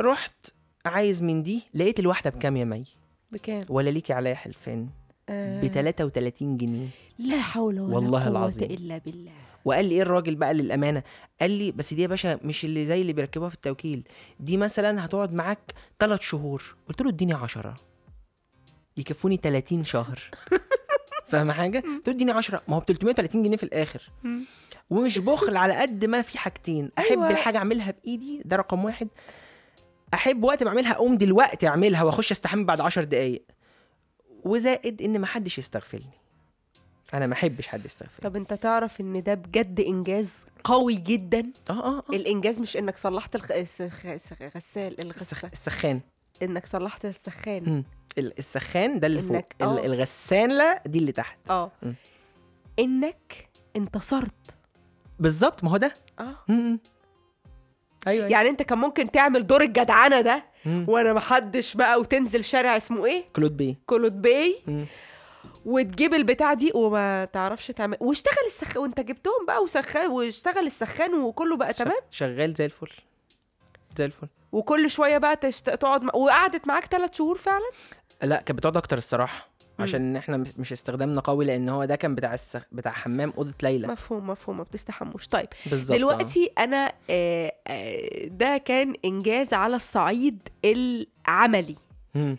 [0.00, 0.46] رحت
[0.86, 2.84] عايز من دي لقيت الواحدة بكام يا مي؟
[3.32, 4.88] بكام؟ ولا ليكي عليا حلفان
[5.28, 6.88] آه، ب 33 جنيه.
[7.18, 8.70] لا حول ولا والله قوة العظيم.
[8.70, 9.32] إلا بالله.
[9.64, 11.02] وقال لي إيه الراجل بقى للأمانة؟
[11.40, 14.08] قال لي بس دي يا باشا مش اللي زي اللي بيركبوها في التوكيل.
[14.40, 16.76] دي مثلا هتقعد معاك 3 شهور.
[16.88, 17.76] قلت له اديني 10
[18.96, 20.18] يكفوني 30 شهر.
[21.26, 24.10] فاهمة حاجة؟ اديني 10 ما هو ب 330 جنيه في الآخر.
[24.90, 26.90] ومش بخل على قد ما في حاجتين.
[26.98, 27.30] أحب أيوة.
[27.30, 29.08] الحاجة أعملها بإيدي ده رقم واحد.
[30.14, 33.44] أحب وقت ما أعملها أقوم دلوقتي أعملها وأخش أستحمى بعد 10 دقايق.
[34.44, 36.10] وزائد إن ما حدش يستغفلني.
[37.14, 38.20] أنا ما أحبش حد يستغفلني.
[38.22, 40.32] طب أنت تعرف إن ده بجد إنجاز
[40.64, 42.02] قوي جدا؟ آه آه آه.
[42.12, 43.50] الإنجاز مش إنك صلحت الخ...
[43.50, 44.06] السخ...
[44.40, 45.44] الغسال السخ...
[45.44, 46.00] السخان.
[46.42, 47.62] إنك صلحت السخان.
[47.66, 47.84] مم.
[48.18, 49.36] ال- السخان ده اللي فوق.
[49.60, 49.84] ال- آه.
[49.86, 51.38] الغسالة دي اللي تحت.
[51.50, 51.70] آه.
[52.78, 54.34] إنك انتصرت.
[55.18, 55.94] بالظبط ما هو ده.
[56.20, 56.34] آه.
[56.48, 56.78] مم.
[58.06, 60.84] أيوه يعني أنت كان ممكن تعمل دور الجدعنة ده مم.
[60.88, 63.76] وأنا محدش بقى وتنزل شارع اسمه إيه؟ كلوت بيه.
[63.86, 64.86] كلوت بيه مم.
[65.64, 71.56] وتجيب البتاع دي وما تعرفش تعمل واشتغل السخان وأنت جبتهم بقى وسخان واشتغل السخان وكله
[71.56, 72.90] بقى تمام؟ ش- شغال زي الفل.
[73.98, 74.28] زي الفل.
[74.52, 75.70] وكل شوية بقى تشت...
[75.70, 76.08] تقعد م...
[76.14, 77.70] وقعدت معاك ثلاث شهور فعلا؟
[78.22, 79.54] لا كانت بتقعد أكتر الصراحة.
[79.78, 82.62] عشان إحنا مش- استخدامنا قوي لأن هو ده كان بتاع السخ...
[82.72, 85.96] بتاع حمام أوضة ليلى مفهوم مفهوم ما بتستحموش طيب بالظبط آه.
[85.96, 91.76] دلوقتي أنا آه، آه، ده كان إنجاز على الصعيد العملي
[92.14, 92.36] مم.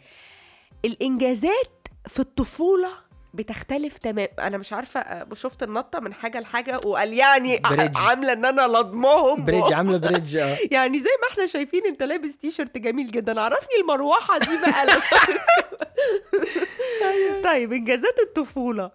[0.86, 2.90] الإنجازات في الطفولة
[3.36, 4.28] بتختلف تمام.
[4.40, 7.98] أنا مش عارفة آه، شفت النطة من حاجة لحاجة وقال يعني bridge.
[7.98, 10.58] عاملة إن أنا لضمهم bridge عاملة bridge آه.
[10.72, 13.42] يعني زي ما إحنا شايفين أنت لابس تيشرت جميل جدا.
[13.42, 15.02] عرفني المروحة دي بقى.
[17.44, 18.92] طيب إنجازات الطفولة.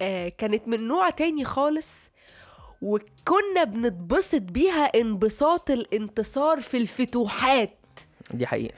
[0.00, 1.90] آه كانت من نوع تاني خالص
[2.82, 7.78] وكنا بنتبسط بيها انبساط الانتصار في الفتوحات.
[8.30, 8.74] دي حقيقة.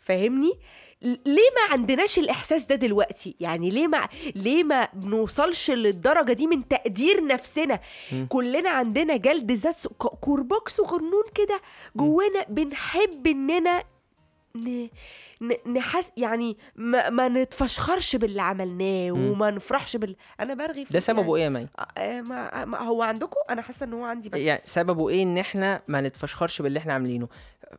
[0.00, 0.52] فاهمني؟
[1.02, 6.68] ليه ما عندناش الإحساس ده دلوقتي؟ يعني ليه ما ليه ما بنوصلش للدرجة دي من
[6.68, 7.80] تقدير نفسنا؟
[8.12, 8.26] مم.
[8.28, 11.60] كلنا عندنا جلد ذات س- ك- كوربوك صغنون كده.
[11.96, 13.82] جوانا بنحب إننا
[14.54, 14.88] ن...
[15.66, 19.12] نحس يعني ما, ما نتفشخرش باللي عملناه.
[19.12, 21.58] وما نفرحش بال أنا برغي في ده سببه يعني...
[21.58, 22.64] إيه يا مي؟ آه، ما...
[22.64, 24.38] ما هو عندكم؟ أنا حاسة إن هو عندي بس.
[24.38, 27.28] يعني سببه إيه إن إحنا ما نتفشخرش باللي إحنا عاملينه؟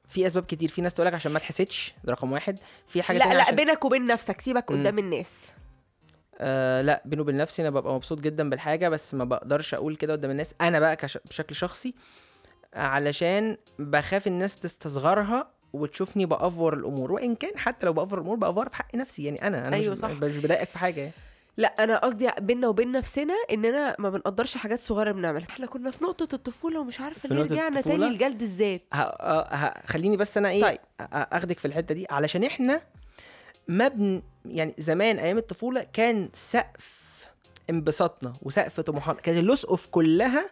[0.07, 0.69] في أسباب كتير.
[0.69, 2.59] في ناس تقولك عشان ما تحسدش ده رقم واحد.
[2.87, 3.55] في حاجة لا لا عشان...
[3.55, 4.41] بينك وبين نفسك.
[4.41, 4.71] سيبك.
[4.71, 5.37] قدام الناس.
[6.41, 10.13] آه لا بيني وبين نفسي أنا ببقى مبسوط جدا بالحاجة بس ما بقدرش أقول كده
[10.13, 10.55] قدام الناس.
[10.61, 11.17] أنا بقى كش...
[11.29, 11.95] بشكل شخصي
[12.73, 18.75] علشان بخاف الناس تستصغرها وتشوفني بأفور الأمور وإن كان حتى لو بأفور الأمور بأفور في
[18.75, 20.09] حق نفسي يعني أنا أنا أيوة مش, صح.
[20.09, 21.11] مش بضايقك في حاجة.
[21.57, 26.03] لا أنا قصدي بينا وبين نفسنا اننا ما بنقدرش حاجات صغيرة بنعملها إحنا كنا في
[26.03, 28.81] نقطة الطفولة ومش عارفة ليه رجعنا؟ تاني لجلد الذات.
[28.93, 29.81] آه،.
[29.87, 30.79] خليني بس أنا إيه طيب.
[31.13, 32.81] أخدك في الحتة دي علشان إحنا
[33.67, 36.99] ما بن يعني زمان أيام الطفولة كان سقف
[37.69, 40.49] انبساطنا وسقف طموحاتنا كانت اللوس اوف كلها.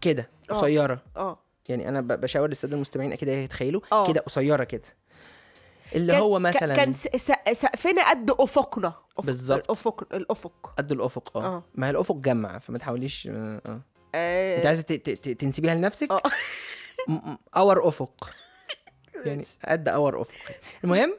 [0.00, 0.28] كده.
[0.48, 1.38] قصيره آه
[1.70, 4.06] يعني أنا بشاور للسادة المستمعين أكيد هيتخيلوا آه.
[4.12, 4.82] كده قصيرة كده
[5.94, 6.92] اللي كان- هو مثلا كان
[7.52, 9.58] سقفنا قد أفقنا بالظبط.
[9.64, 11.62] الافق الأفق قد الأفق آه آه.
[11.74, 13.80] ما هي الأفق جمع فما تحاوليش آه آه.
[14.14, 14.82] آه، أنت عايزة
[15.38, 16.22] تنسبيها لنفسك آه.
[17.56, 18.30] اور أفق
[19.26, 20.34] يعني قد اور أفق
[20.84, 21.16] المهم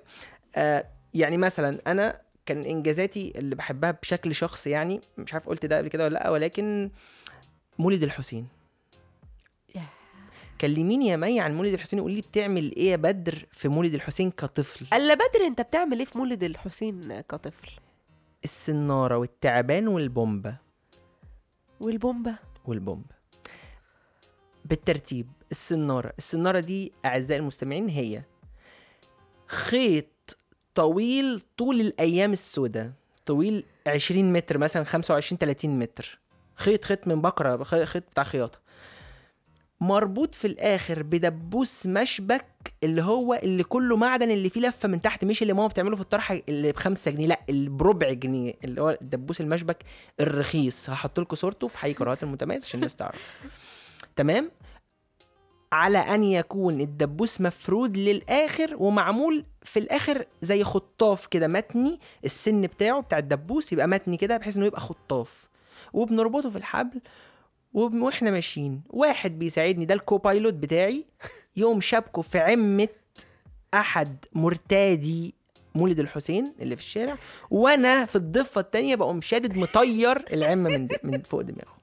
[0.55, 5.77] آه يعني مثلا أنا كان إنجازاتي اللي بحبها بشكل شخصي يعني مش عارف قلت ده
[5.77, 6.91] قبل كده ولا لأ ولكن
[7.79, 8.47] مولد الحسين.
[10.61, 14.31] كلميني يا مي عن مولد الحسين وقولي لي بتعمل إيه يا بدر في مولد الحسين
[14.31, 17.71] كطفل؟ ألا بدر أنت بتعمل إيه في مولد الحسين كطفل؟
[18.43, 20.55] السنارة والتعبان والبومبا
[21.79, 23.15] والبومبا والبومبا
[24.65, 26.13] بالترتيب السنارة.
[26.17, 28.23] السنارة دي أعزائي المستمعين هي
[29.47, 30.37] خيط
[30.75, 32.91] طويل طول الأيام السوداء
[33.25, 36.19] طويل 20 متر مثلا 25 30 متر.
[36.55, 37.21] خيط خيط من
[37.63, 38.59] خ- خيط بتاع خياطة.
[39.81, 42.45] مربوط في الآخر بدبوس مشبك
[42.83, 46.01] اللي هو اللي كله معدن اللي فيه لفة من تحت مش اللي ماما بتعمله في
[46.01, 49.77] الطرحة اللي بخمسة جنيه لا اللي بربع جنيه اللي هو الدبوس المشبك
[50.19, 50.89] الرخيص.
[50.89, 53.41] هحط لكم صورته في حي قراءات المتميز عشان الناس تعرف.
[54.15, 54.51] تمام؟
[55.73, 63.01] على أن يكون الدبوس مفرود للآخر ومعمول في الآخر زي خطاف كده متني السن بتاعه
[63.01, 65.49] بتاع الدبوس يبقى متني كده بحيث إنه يبقى خطاف.
[65.93, 67.01] وبنربطه في الحبل
[67.73, 68.81] وإحنا ماشيين.
[68.89, 71.05] واحد بيساعدني ده الكوبايلوت بتاعي.
[71.55, 72.87] يقوم شابكه في عمة
[73.73, 75.35] أحد مرتادي
[75.75, 77.17] مولد الحسين اللي في الشارع.
[77.49, 81.77] وأنا في الضفة التانية بقوم شادد مطير العمة من من فوق دماغه.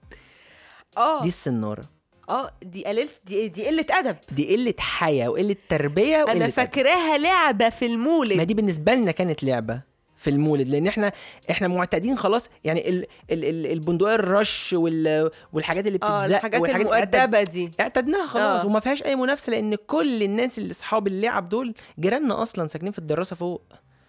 [0.96, 1.22] آه.
[1.22, 1.84] دي السنارة.
[2.28, 4.16] آه دي قليل دي دي قلة أدب.
[4.32, 6.54] دي قلة حياة وقلة تربية وقلة أنا أدب.
[6.54, 9.82] فاكراها لعبة في ما المولد دي بالنسبة لنا كانت لعبة.
[10.18, 11.12] في المولد لأن إحنا
[11.50, 16.60] إحنا معتادين خلاص يعني ال ال ال البندقية الرش وال والحاجات اللي آه بتتزق الحاجات
[16.60, 17.70] والحاجات المؤدبة دي.
[17.80, 18.66] اعتدناها خلاص آه.
[18.66, 22.98] وما فيهاش أي منافسة لأن كل الناس اللي أصحاب اللعب دول جيراننا أصلا ساكنين في
[22.98, 23.62] الدراسة فوق.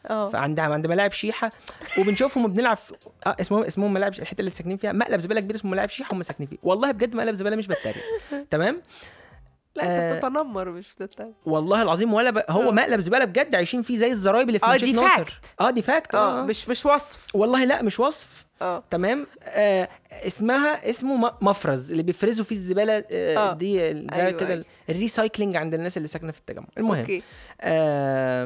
[0.09, 0.29] آه.
[0.29, 1.51] فعندها عند ملاعب شيحة
[1.99, 2.93] وبنشوفهم وبنلعب في...
[3.27, 6.23] آه اسمهم اسمهم ملاعب الحتة اللي ساكنين فيها مقلب زبالة كبير اسمه ملاعب شيحة هم
[6.23, 6.57] ساكنين فيه.
[6.63, 8.03] والله بجد مقلب زبالة مش بتريق
[8.49, 8.81] تمام؟
[9.81, 10.13] لا آه.
[10.15, 11.33] انت بتتنمر مش بتتنمر.
[11.45, 12.43] والله العظيم ولا ب...
[12.49, 12.71] هو آه.
[12.71, 15.31] مقلب زبالة بجد عايشين فيه زي الزرايب اللي في آه دي fact.
[15.61, 16.45] آه دي fact آه آه.
[16.45, 17.35] مش مش وصف.
[17.35, 18.45] والله لا مش وصف.
[18.61, 18.83] آه.
[18.91, 19.27] تمام.
[19.43, 23.53] آه اسمها اسمه مفرز اللي بيفرزوا فيه الزبالة آه آه.
[23.53, 24.65] دي ده أيوة، كده أيوة.
[24.89, 26.65] ال recycling عند الناس اللي ساكنة في التجمع.
[26.77, 27.23] المهم okay.
[27.61, 28.43] آه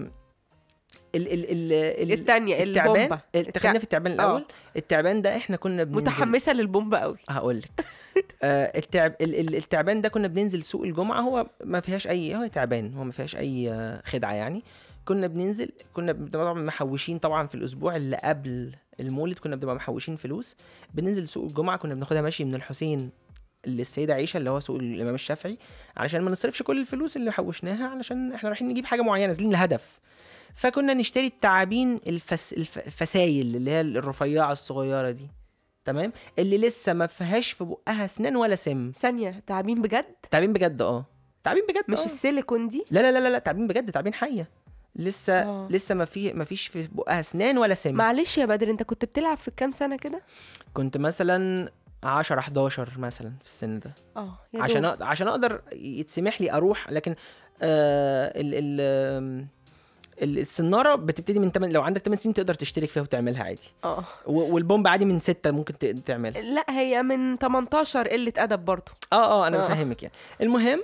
[1.15, 3.19] ال ال ال ال التانية التعبان؟
[3.57, 4.15] خلينا في التعبان آه.
[4.15, 4.45] الأول
[4.77, 7.85] التعبان ده إحنا كنا بننزل متحمسة للبومبا قوي هقول لك
[8.43, 12.47] آه التعب ال- ال- التعبان ده كنا بننزل سوق الجمعة هو ما فيهاش اي هو
[12.47, 13.73] تعبان هو ما فيهاش أي
[14.05, 14.63] خدعة يعني.
[15.05, 20.55] كنا بننزل كنا طبعا محوشين طبعا في الأسبوع اللي قبل المولد كنا بنبقى محوشين فلوس.
[20.93, 23.09] بننزل سوق الجمعة كنا بناخدها ماشي من الحسين
[23.67, 25.57] للسيدة عيشة اللي هو سوق الإمام الشافعي
[25.97, 29.99] علشان ما نصرفش كل الفلوس اللي حوشناها علشان إحنا رايحين نجيب حاجة معينة نازلين لهدف.
[30.55, 32.53] فكنا نشتري التعابين الفس...
[32.53, 32.77] الف...
[32.79, 35.27] الفسايل اللي هي الرفيعة الصغيرة دي.
[35.85, 38.91] تمام؟ اللي لسه ما فيهاش في بقها أسنان ولا سم.
[38.95, 41.05] ثانية تعبين بجد؟ تعابين بجد آه.
[41.43, 42.05] تعابين بجد مش آه.
[42.05, 44.47] السيليكون دي؟ لا لا لا لا, لا تعابين بجد تعابين حية.
[44.95, 45.67] لسه آه.
[45.71, 47.93] لسه ما في ما فيش في بقها أسنان ولا سم.
[47.95, 50.21] معلش يا بدر انت كنت بتلعب في كام سنة كده؟
[50.73, 51.69] كنت مثلا
[52.03, 53.95] 10 11 مثلا في السن ده.
[54.17, 57.15] آه عشان عشان أقدر يتسمح لي أروح لكن
[57.61, 59.45] آه ال ال-
[60.23, 63.69] السنارة بتبتدي من 8 لو عندك 8 سنين تقدر تشترك فيها وتعملها عادي.
[63.83, 64.03] آه.
[64.25, 66.41] والبومب عادي من 6 ممكن تعملها.
[66.41, 68.91] لا هي من 18 قلة أدب برضو.
[69.13, 69.67] آه آه أنا آه.
[69.67, 70.15] بفهمك يعني.
[70.41, 70.83] المهم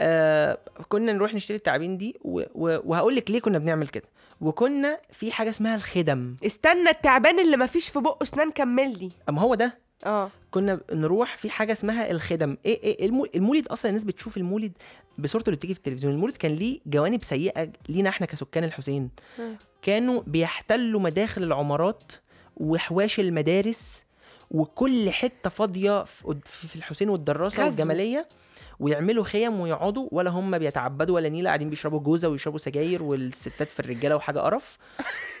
[0.00, 4.04] آه كنا نروح نشتري التعابين دي وهقول لك ليه كنا بنعمل كده.
[4.40, 6.36] وكنا في حاجة اسمها الخدم.
[6.46, 9.10] استنى التعبان اللي ما فيش في بقه اسنان كمل لي.
[9.28, 10.30] أما هو ده؟ آه.
[10.50, 12.56] كنا نروح في حاجة اسمها الخدم.
[12.66, 14.72] إيه إيه المو- المولد أصلا الناس بتشوف المولد
[15.18, 16.12] بصورته اللي بتيجي في التلفزيون.
[16.14, 19.10] المولد كان ليه جوانب سيئة لينا إحنا كسكان الحسين.
[19.38, 19.56] مم.
[19.82, 22.12] كانوا بيحتلوا مداخل العمارات
[22.56, 24.04] وحواش المدارس
[24.50, 26.04] وكل حتة فاضية
[26.44, 27.56] في الحسين والدراسة.
[27.64, 28.28] والجمالية
[28.80, 33.80] ويعملوا خيم ويقعدوا ولا هم بيتعبدوا ولا نيلة قاعدين بيشربوا جوزة ويشربوا سجاير والستات في
[33.80, 34.78] الرجالة وحاجة قرف.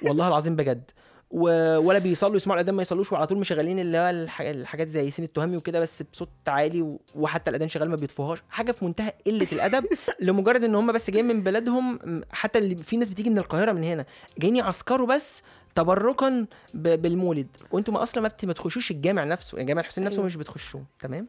[0.02, 0.90] والله العظيم بجد.
[1.30, 1.76] و...
[1.78, 4.40] ولا بيصلوا يسمعوا الأذان ما يصلوش وعلى طول مشغلين اللي هو الح...
[4.40, 7.00] الحاجات زي ياسين التهامي وكده بس بصوت عالي و...
[7.14, 8.42] وحتى الأذان شغال ما بيطفوهاش.
[8.50, 9.84] حاجة في منتهى قلة الأدب
[10.20, 11.98] لمجرد إن هم بس جايين من بلادهم
[12.30, 14.06] حتى اللي في ناس بتيجي من القاهرة من هنا
[14.38, 15.42] جايين يعسكروا بس
[15.74, 17.02] تبركا ب...
[17.02, 17.48] بالمولد.
[17.70, 18.44] وأنتم أصلا ما, بت...
[18.44, 20.26] ما تخشوش الجامع نفسه يعني جامع الحسين نفسه أيوة.
[20.26, 20.84] مش بتخشوه.
[20.98, 21.28] تمام؟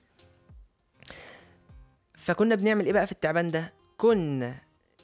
[2.16, 4.56] فكنا بنعمل إيه بقى في التعبان ده؟ كنا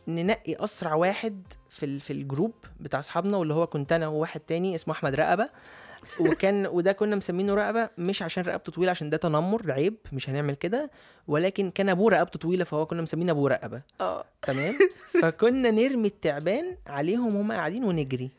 [0.08, 4.76] ننقي أسرع واحد في ال- في الجروب بتاع أصحابنا واللي هو كنت أنا وواحد تاني
[4.76, 5.50] اسمه أحمد رقبة.
[6.20, 10.56] وكان وده كنا مسمينه رقبة مش عشان رقبته طويلة عشان ده تنمر عيب مش هنعمل
[10.56, 10.92] كده.
[11.28, 13.82] ولكن كان أبوه رقبته طويلة فهو كنا مسمينه ابو رقبة.
[14.02, 14.26] آه.
[14.42, 14.76] تمام؟
[15.22, 18.32] فكنا نرمي التعبان عليهم وهم قاعدين ونجري.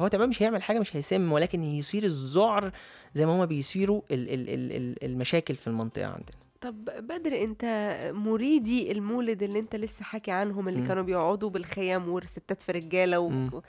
[0.00, 2.70] هو التعبان مش هيعمل حاجة مش هيسم ولكن يثير الذعر
[3.14, 6.36] زي ما هما بيثيروا ال ال ال ال المشاكل في المنطقة عندنا.
[6.60, 7.64] طب بدر انت
[8.12, 10.88] مريدي المولد اللي انت لسه حكي عنهم اللي مم.
[10.88, 13.28] كانوا بيقعدوا بالخيام والستات في رجالة و...
[13.28, 13.62] مم.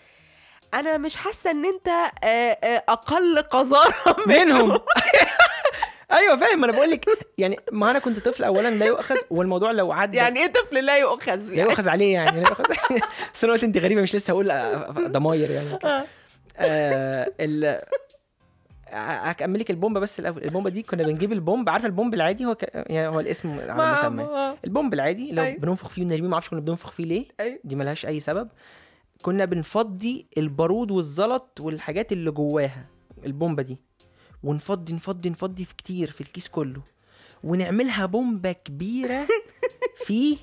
[0.74, 1.88] أنا مش حاسة إن أنت
[2.24, 4.72] آه، آه، أقل قذارة منهم.
[6.12, 6.64] أيوه فاهم.
[6.64, 7.06] أنا بقول لك
[7.38, 10.98] يعني ما أنا كنت طفل اولا لا يؤخذ والموضوع لو عدى يعني إيه طفل لا
[10.98, 11.70] يؤخذ؟ لا يعني.
[11.70, 12.64] يؤخذ عليه يعني لا يؤخذ.
[13.34, 14.54] بس أنا قلت أنت غريبة مش لسه هقول
[15.12, 15.80] ضماير يعني.
[15.84, 16.06] آه.
[17.40, 17.82] ال
[18.92, 20.44] هكمل لك البومبه بس الأول.
[20.44, 21.70] البومبه دي كنا بنجيب البومب.
[21.70, 22.64] عارفة البومب العادي؟ هو ك...
[22.74, 24.56] يعني هو الاسم على المسمى.
[24.66, 25.58] البومب العادي لو أيوة.
[25.60, 27.26] بننفخ فيه ونرميه ما أعرفش كنا بننفخ فيه ليه.
[27.40, 27.60] أيوة.
[27.64, 28.50] دي ملهاش أي سبب.
[29.22, 32.86] كنا بنفضي البارود والزلط والحاجات اللي جواها
[33.26, 33.78] البومبة دي.
[34.44, 36.82] ونفضي نفضي نفضي في كتير في الكيس كله.
[37.44, 39.28] ونعملها بومبة كبيرة
[40.06, 40.38] في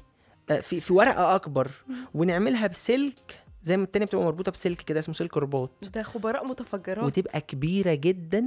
[0.62, 1.70] في في ورقة أكبر.
[2.14, 5.70] ونعملها بسلك زي ما التانية بتبقى مربوطة بسلك كده اسمه سلك رباط.
[5.94, 7.04] ده خبراء متفجرات.
[7.04, 8.44] وتبقى كبيرة جدا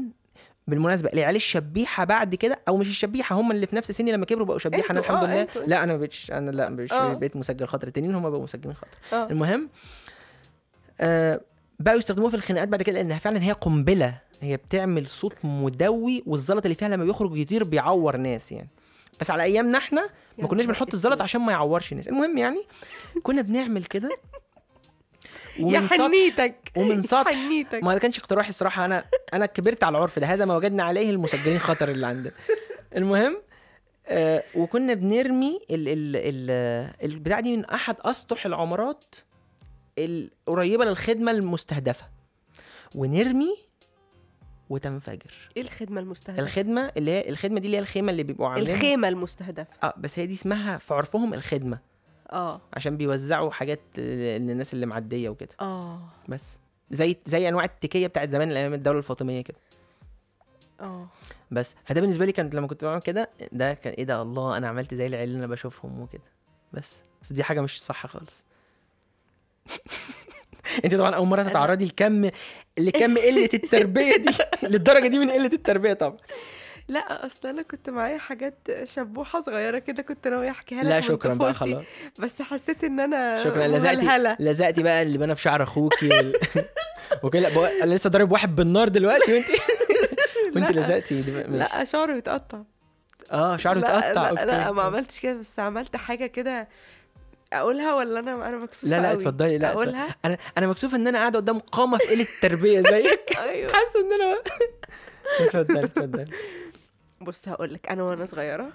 [0.68, 4.46] بالمناسبة العيال الشبيحة بعد كده أو مش الشبيحة هم اللي في نفس سني لما كبروا
[4.46, 5.66] بقوا شبيحة أنا الحمد آه، لله.
[5.68, 7.14] لا أنا ما بقتش أنا لا مش آه.
[7.14, 9.28] بقيت مسجل خطر التانيين هم بقوا مسجلين خطر آه.
[9.32, 9.70] المهم
[11.02, 11.42] آه
[11.80, 14.18] بقوا يستخدموها في الخناقات بعد كده لأنها فعلا هي قنبلة.
[14.42, 18.70] هي بتعمل صوت مدوي والزلط اللي فيها لما بيخرج يطير بيعور ناس يعني.
[19.22, 21.22] بس على أيامنا إحنا ما كناش بنحط الزلط.
[21.22, 22.62] عشان ما يعورش الناس المهم يعني
[23.24, 24.10] كنا بنعمل كده.
[25.60, 30.20] ومن سطح حنيتك ومن سطح حنيتك ما كانش اقتراحي الصراحة أنا أنا كبرت على العرف
[30.20, 30.28] ده.
[30.28, 32.32] هذا ما وجدنا عليه المسجلين خطر اللي عندنا.
[32.96, 33.42] المهم
[34.08, 36.52] آه وكنا بنرمي ال ال ال
[37.12, 39.16] البتاع دي من أحد أسطح العمارات
[39.98, 42.06] القريبه للخدمة المستهدفة.
[42.96, 43.56] ونرمي
[44.70, 45.50] وتنفجر.
[45.58, 48.74] إيه الخدمة المستهدفة؟ الخدمة اللي هي الخدمة دي اللي هي الخيمة اللي بيبقوا عاملينها.
[48.76, 49.74] الخيمة المستهدفة.
[49.84, 51.80] آه بس هي دي اسمها في عرفهم الخدمة.
[52.32, 52.62] آه.
[52.74, 55.50] عشان بيوزعوا حاجات للناس اللي معدية وكده.
[55.62, 56.00] آه.
[56.28, 56.60] بس.
[56.92, 59.58] زي زي أنواع التكية بتاعت زمان أيام الدولة الفاطمية كده.
[60.82, 61.08] آه.
[61.52, 61.76] بس.
[61.84, 64.94] فده بالنسبة لي كانت لما كنت بعمل كده ده كان إيه ده الله أنا عملت
[64.94, 66.24] زي العيال اللي أنا بشوفهم وكده.
[66.74, 66.94] بس.
[67.22, 68.44] بس دي حاجة مش صح خالص.
[70.86, 72.30] أنت طبعا أول مرة تتعرضي لكم
[72.78, 74.32] لكم قلة التربية دي.
[74.68, 76.18] للدرجة دي من قلة التربية طبعا.
[76.90, 81.34] لا أصل أنا كنت معايا حاجات شبوحة صغيرة كده كنت ناوية أحكيها لك لا شكرا
[81.34, 81.84] بقى خلاص.
[82.20, 83.68] بس حسيت إن أنا شكرا.
[83.68, 84.36] لزقتي.
[84.40, 86.34] لزقتي بقى اللي بنا في شعر أخوكي وال...
[87.24, 87.50] وكده.
[87.50, 89.48] بقى- أنا لسه ضارب واحد بالنار دلوقتي وانت
[90.56, 90.72] وانت.
[90.72, 91.22] لزقتي.
[91.48, 92.62] لا شعره يتقطع
[93.32, 94.30] آه شعره اتقطع.
[94.30, 94.72] لا, لا.
[94.72, 96.68] ما عملتش كده بس عملت حاجة كده
[97.54, 99.58] أقولها ولا أنا أنا مكسوفة لا لا؟ اتفضلي.
[99.58, 103.72] لا أقولها؟ أنا أنا مكسوف إن أنا قاعدة قدام قامة في قلة التربية زيك؟ أيوه.
[103.74, 104.38] حاسة إن أنا
[105.40, 106.26] اتفضلي اتفضلي.
[107.22, 108.70] بص هقول لك أنا وأنا صغيرة.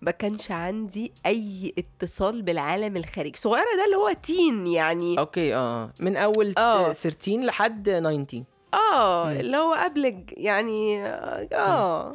[0.00, 3.38] ما كانش عندي أي اتصال بالعالم الخارجي.
[3.38, 5.18] صغيرة ده اللي هو تين يعني.
[5.18, 6.92] أوكي آه من أول آه.
[6.92, 8.42] 13 لحد 19
[8.74, 9.40] آه مم.
[9.40, 12.14] اللي هو قبل يعني آه.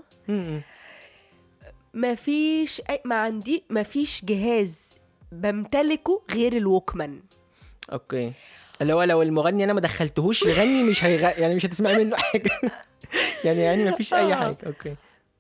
[1.94, 4.96] ما فيش أي ما عندي ما فيش جهاز
[5.32, 7.22] بمتلكه غير ال Walkman
[7.94, 8.32] okay.
[8.82, 11.40] اللي هو لو المغني أنا ما دخلتهوش يغني مش هيغ...
[11.40, 12.50] يعني مش هتسمعي منه حاجة.
[13.46, 14.36] يعني يعني ما فيش أي آه.
[14.36, 14.58] حاجة.
[14.66, 14.96] أوكي.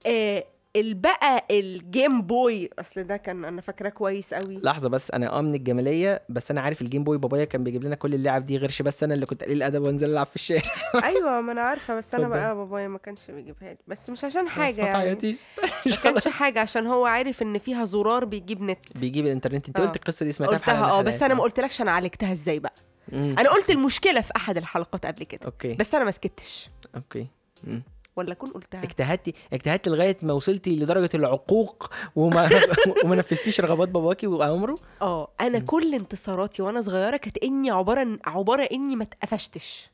[0.07, 0.43] آه
[0.75, 5.41] البقى ال Game Boy أصل ده كان أنا فاكراه كويس قوي لحظة بس أنا آه
[5.41, 8.57] من الجمالية بس أنا عارف ال Game Boy بابايا كان بيجيب لنا كل اللعب دي
[8.57, 10.71] غيرش بس أنا اللي كنت قليل الأدب وأنزل ألعب في الشارع.
[11.03, 12.27] أيوه ما أنا عارفة بس أنا.
[12.27, 13.77] بقى بابايا ما كانش بيجيبها لي.
[13.87, 15.35] بس مش عشان حاجة يعني.
[15.85, 18.97] ما كانش حاجة عشان هو عارف إن فيها زرار بيجيب نت.
[18.97, 19.67] بيجيب الإنترنت.
[19.67, 19.85] أنت آه.
[19.85, 21.43] قلت القصة دي سمعتها قلتها آه بس أنا ما.
[21.43, 22.73] قلتلكش أنا عالجتها إزاي بقى.
[23.11, 23.35] مم.
[23.39, 25.45] أنا قلت المشكلة في أحد الحلقات قبل كده.
[25.45, 25.73] okay.
[25.73, 26.69] بس أنا ما سكتش.
[26.95, 27.27] أوكي.
[27.63, 27.83] مم.
[28.17, 32.49] ولا أكون قلتها؟ اجتهدتي اجتهدتي لغاية ما وصلتي لدرجة العقوق وما
[33.03, 38.63] وما نفذتيش رغبات باباكي وامره آه أنا كل انتصاراتي وأنا صغيرة كانت إني عبارة عبارة
[38.71, 39.89] إني ما اتقفشتش.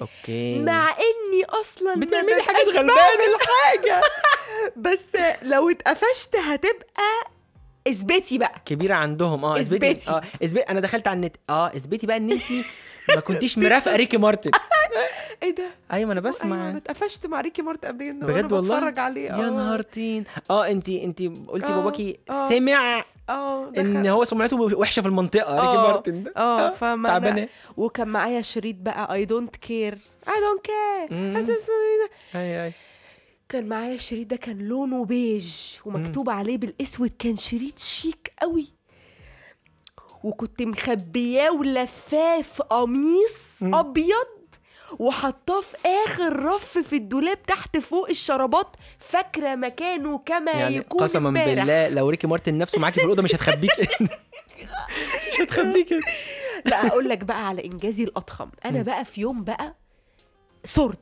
[0.00, 0.58] أوكي.
[0.62, 2.86] مع إني أصلا بتعملي حاجات غلبانة.
[2.94, 4.00] بعمل حاجة.
[4.76, 5.08] بس
[5.42, 7.30] لو اتقفشت هتبقى
[7.88, 8.62] اثبتي بقى.
[8.64, 9.44] كبيرة عندهم.
[9.44, 10.10] آه اثبتي.
[10.10, 11.36] آه اثبتي أنا دخلت على النت.
[11.50, 12.42] آه اثبتي بقى إن انت
[13.14, 14.50] ما كنتيش مرافقة ريكي مارتن.
[15.42, 16.68] إيه ده؟ أيوه ما أنا أيوه بسمع.
[16.70, 19.26] أنا اتقفشت مع ريكي مارت قبل كده بجد والله؟ بتفرج عليه.
[19.26, 19.50] يا آه.
[19.50, 20.24] نهار طين.
[20.50, 22.48] آه أنت أنت قلتي آه، باباكي آه.
[22.48, 23.72] سمع آه.
[23.78, 27.48] إن هو سمعته وحشة في المنطقة ريكي آه، مارتن ده؟ آه فما تعبانة.
[27.76, 29.98] وكان معايا شريط بقى I don't care
[30.28, 31.18] I don't care.
[32.40, 32.72] أي أي.
[33.48, 35.52] كان معايا الشريط ده كان لونه بيج
[35.84, 38.66] ومكتوب عليه بالأسود كان شريط شيك قوي.
[40.24, 43.58] وكنت مخبياه ولفاه في قميص.
[43.62, 44.26] أبيض
[44.98, 45.76] وحطاه في
[46.06, 51.44] آخر رف في الدولاب تحت فوق الشرابات فاكرة مكانه كما يعني يكون قسما.
[51.44, 53.70] بالله لو ريكي مارتن نفسه معاكي في الأوضة مش هتخبيك
[55.32, 55.92] مش هتخبيك
[56.64, 58.50] لا أقول لك بقى على إنجازي الأضخم.
[58.64, 59.74] أنا بقى في يوم بقى
[60.64, 60.98] صرت.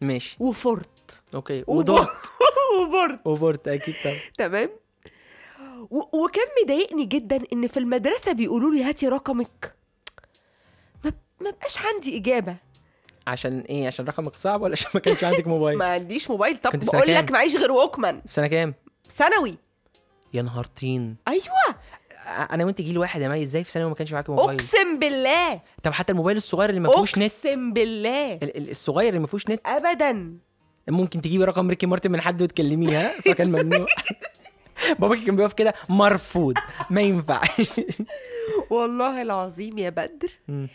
[0.00, 0.36] ماشي.
[0.40, 1.20] وفرت.
[1.34, 1.64] أوكي.
[1.66, 2.10] وبرت ودورت
[2.80, 4.16] وبرت وفرت أكيد طبعا.
[4.38, 4.70] تمام؟
[5.90, 9.74] و- وكان مضايقني جدا إن في المدرسة بيقولوا لي هاتي رقمك.
[11.04, 12.56] ما ما بقاش عندي إجابة.
[13.26, 16.56] عشان إيه عشان رقمك صعب ولا عشان ما كانش عندك موبايل؟ ما عنديش موبايل.
[16.56, 18.22] طب كنت في سنة بقول كام؟ لك معيش غير ووكمان.
[18.26, 18.74] في سنة كام؟
[19.12, 19.54] ثانوي.
[20.34, 21.16] يا نهار طين.
[21.28, 21.44] أيوه.
[22.52, 25.60] أنا وأنت جيل واحد يا مي إزاي في ثانوي ما كانش معاكي موبايل؟ أقسم بالله.
[25.82, 27.32] طب حتى الموبايل الصغير اللي ما فيهوش نت.
[27.46, 28.32] اقسم بالله.
[28.32, 29.60] ال- ال- الصغير اللي ما فيهوش نت.
[29.66, 30.36] ابدا.
[30.88, 33.86] ممكن تجيبي رقم ريكي مارتن من حد وتكلميها فكان ممنوع.
[34.98, 36.54] باباكي كان بيقف كده مرفوض.
[36.90, 37.70] ما ينفعش.
[38.70, 40.28] والله العظيم يا بدر.
[40.48, 40.68] مم.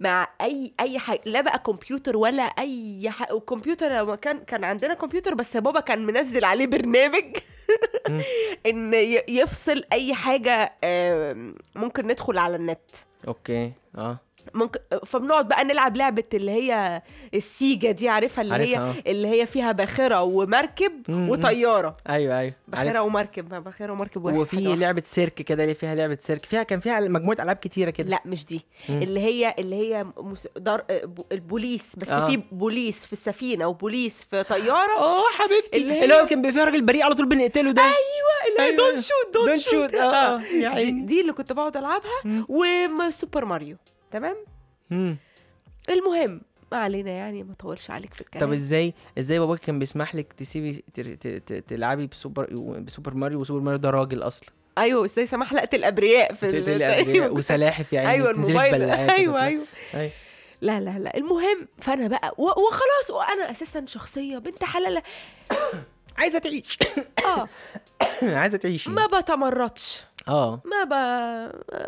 [0.00, 5.34] مع أي أي حاجة لا بقى كمبيوتر ولا أي حاجة الكمبيوتر كان كان عندنا كمبيوتر
[5.34, 7.24] بس بابا كان منزل عليه برنامج
[8.66, 8.94] إن
[9.28, 10.72] يفصل أي حاجة
[11.74, 12.90] ممكن ندخل على النت.
[13.28, 13.72] okay.
[13.98, 14.18] آه.
[14.54, 17.02] ممكن فبنقعد بقى نلعب لعبة اللي هي
[17.34, 21.96] السيجا دي عارفها؟ اللي عارفها، هي اللي هي فيها باخرة ومركب مم، وطيارة.
[22.08, 22.52] أيوه أيوه.
[22.68, 23.00] باخرة عارف.
[23.02, 24.56] ومركب باخرة ومركب واحد وفي.
[24.76, 26.44] لعبة سيرك كده اللي فيها لعبة سيرك.
[26.44, 28.10] فيها كان فيها مجموعة ألعاب كتيرة كده.
[28.10, 28.60] لا مش دي.
[28.88, 29.02] مم.
[29.02, 30.48] اللي هي اللي هي مس...
[30.56, 30.82] دار...
[30.90, 31.92] ب- البوليس.
[31.96, 32.26] بس آه.
[32.28, 34.98] في بوليس في السفينة وبوليس في طيارة.
[34.98, 35.78] آه حبيبتي.
[35.78, 37.82] اللي هي- اللي هو كان فيها راجل بريء على طول بنقتله ده.
[37.82, 37.94] أيوه
[38.50, 38.76] اللي هي أيوة.
[38.76, 40.00] Don't shoot don't Don't shoot.
[40.00, 41.00] آه، آه، دي, عيني.
[41.00, 42.44] دي اللي كنت بقعد ألعبها.
[42.48, 43.76] وسوبر ماريو.
[44.14, 44.36] تمام؟
[44.90, 45.16] مم.
[45.90, 46.40] المهم
[46.72, 48.46] ما علينا يعني ما اطولش عليك في الكلام.
[48.46, 50.84] طب إزاي إزاي باباك كان بيسمح لك تسيبي
[51.68, 52.46] تلعبي بسوبر
[52.80, 54.48] بسوبر ماريو؟ وسوبر ماريو ده راجل أصلا.
[54.78, 58.82] أيوه إزاي سمح لقت الأبرياء في ال- تقتلي أيوة، أبرياء كنت- وسلاحف يعني أيوه الموبايل.
[58.90, 59.42] أيوه.
[59.44, 59.66] أيوه.
[59.94, 60.10] أيوة.
[60.60, 61.16] لا لا لا.
[61.16, 65.02] المهم فأنا بقى وخلاص وأنا أساسا شخصية بنت حلال
[66.18, 66.78] عايزة تعيش.
[67.26, 67.48] آه.
[68.40, 68.90] عايزة تعيشي.
[68.90, 70.04] ما بتمرطش.
[70.28, 70.62] آه.
[70.64, 70.92] ما ب...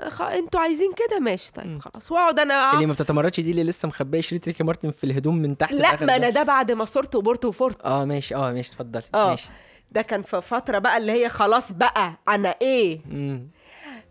[0.09, 0.23] خ...
[0.23, 2.13] أنتوا عايزين كده؟ ماشي طيب خلاص.
[2.13, 5.57] واقعد أنا اللي ما بتتمردش دي اللي لسه مخبية شريط ريكي مارتن في الهدوم من
[5.57, 6.17] تحت لا ما.
[6.17, 7.83] أنا ده بعد ما صرت وبرت وفرت.
[7.85, 8.35] آه ماشي.
[8.35, 9.03] آه ماشي اتفضلي.
[9.15, 9.31] آه.
[9.31, 9.49] ماشي.
[9.93, 13.49] ده كان في فترة بقى اللي هي خلاص بقى أنا إيه؟ مم.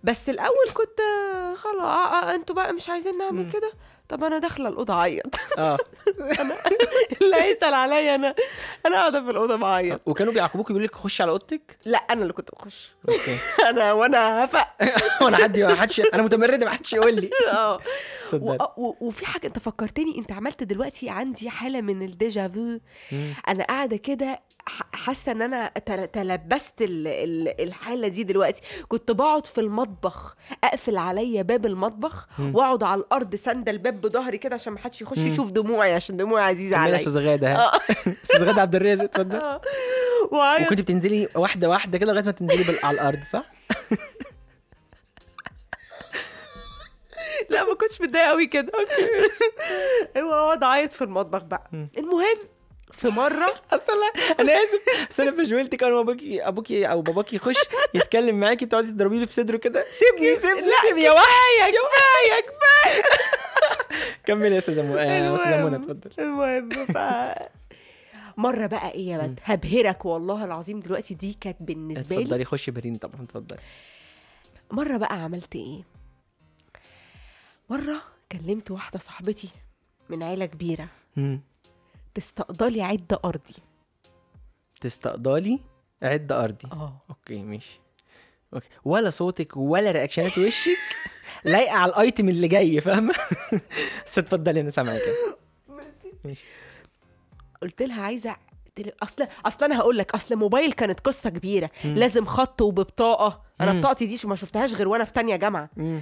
[0.04, 3.72] بس الأول كنت آه، خلاص آه، آه، أنتوا بقى مش عايزين نعمل كده؟
[4.10, 5.36] طب أنا داخلة الأوضة أعيط.
[5.58, 5.78] آه.
[7.22, 8.36] اللي هيسال عليا أنا.
[8.86, 10.02] أنا قاعدة في الأوضة بعيط.
[10.06, 12.92] وكانوا بيعاقبوك يقولوا لك خش على أوضتك؟ لا أنا اللي كنت بخش.
[13.10, 13.38] okay.
[13.70, 14.68] أنا وأنا هفق.
[15.22, 17.30] وأنا حد ما حدش أنا متمرد ما حدش يقول لي.
[17.52, 17.80] آه.
[18.78, 22.80] و- وفي حاجة انت فكرتني انت عملت دلوقتي عندي حالة من ال déjà vu
[23.12, 23.34] مم.
[23.48, 24.40] أنا قاعدة كده
[24.94, 28.62] حاسة إن أنا تل- تلبست ال- ال- الحالة دي دلوقتي.
[28.88, 34.54] كنت بقعد في المطبخ أقفل عليا باب المطبخ وأقعد على الأرض ساند الباب بظهري كده
[34.54, 36.96] عشان ما حدش يخش يشوف دموعي عشان دموعي عزيزه عليا.
[36.96, 37.72] أستاذ غادة؟ ها
[38.24, 39.36] أستاذ غادة عبد الرازق اتفضل.
[39.42, 39.62] آه.
[40.66, 43.44] وكنت بتنزلي واحدة واحدة كده لغاية ما تنزلي على الأرض صح؟
[47.50, 48.72] لا ما كنتش متضايقة قوي كده.
[48.80, 49.10] okay.
[50.16, 51.70] أيوه اقعد اعيط في المطبخ بقى.
[51.98, 52.38] المهم
[52.92, 53.94] في مرة أصل
[54.40, 55.08] أنا آسف.
[55.10, 57.56] بس أنا فجولتك أنا ابوكي أبوكي أو باباكي يخش
[57.94, 59.86] يتكلم معاكي تقعدي تضربي له في صدره كده.
[59.92, 61.26] سيبني سيبني سيبني يا وحش
[61.60, 61.72] كفاية.
[61.72, 63.04] كفايه كفاية.
[64.26, 66.10] كملي يا أستاذة منى يا أستاذة منى اتفضل.
[66.20, 66.98] المهم ف
[68.38, 72.22] مرة بقى إيه يا بنت؟ هبهرك والله العظيم دلوقتي دي كانت بالنسبة لي.
[72.22, 73.60] اتفضلي خشي برين طبعا اتفضلي.
[74.72, 75.84] مرة بقى عملت إيه؟
[77.70, 78.02] مرة
[78.32, 79.50] كلمت واحدة صاحبتي
[80.10, 80.88] من عيلة كبيرة.
[81.16, 81.42] مم.
[82.14, 83.54] تستقضلي عدة أرضي.
[84.82, 85.60] تستقضالي
[86.04, 86.68] عد أرضي.
[86.72, 87.02] آه.
[87.10, 87.80] okay ماشي.
[88.54, 88.68] okay.
[88.86, 90.78] ولا صوتك ولا reaction ات وشك.
[91.46, 93.14] لايقة على ال item اللي جاي فاهمة؟
[94.06, 95.02] بس اتفضلي أنا سامعك
[96.26, 96.46] ماشي.
[97.62, 98.36] قلت لها عايزة
[99.04, 101.70] أصل أصل أنا هقول لك أصل موبايل كانت قصة كبيرة.
[101.84, 103.42] لازم خط وببطاقة.
[103.62, 103.80] أنا مم.
[103.80, 105.70] بطاقتي دي ما شفتهاش غير وأنا في تانية جامعة.
[105.78, 106.02] مم.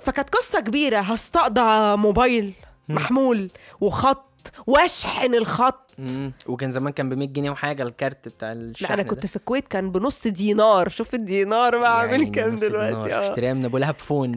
[0.00, 1.00] فكانت قصة كبيرة.
[1.00, 2.52] هستقضى موبايل
[2.88, 5.90] محمول وخط واشحن الخط.
[5.98, 6.32] مم.
[6.46, 9.28] وكان زمان كان ب 100 جنيه وحاجة الكارت بتاع الشحن لا أنا كنت ده.
[9.28, 10.88] في الكويت كان بنص دينار.
[10.88, 13.14] شوف الدينار بقى عامل عيني كام دلوقتي.
[13.14, 13.30] آه.
[13.30, 14.36] اشتريها من ابو لهب فون.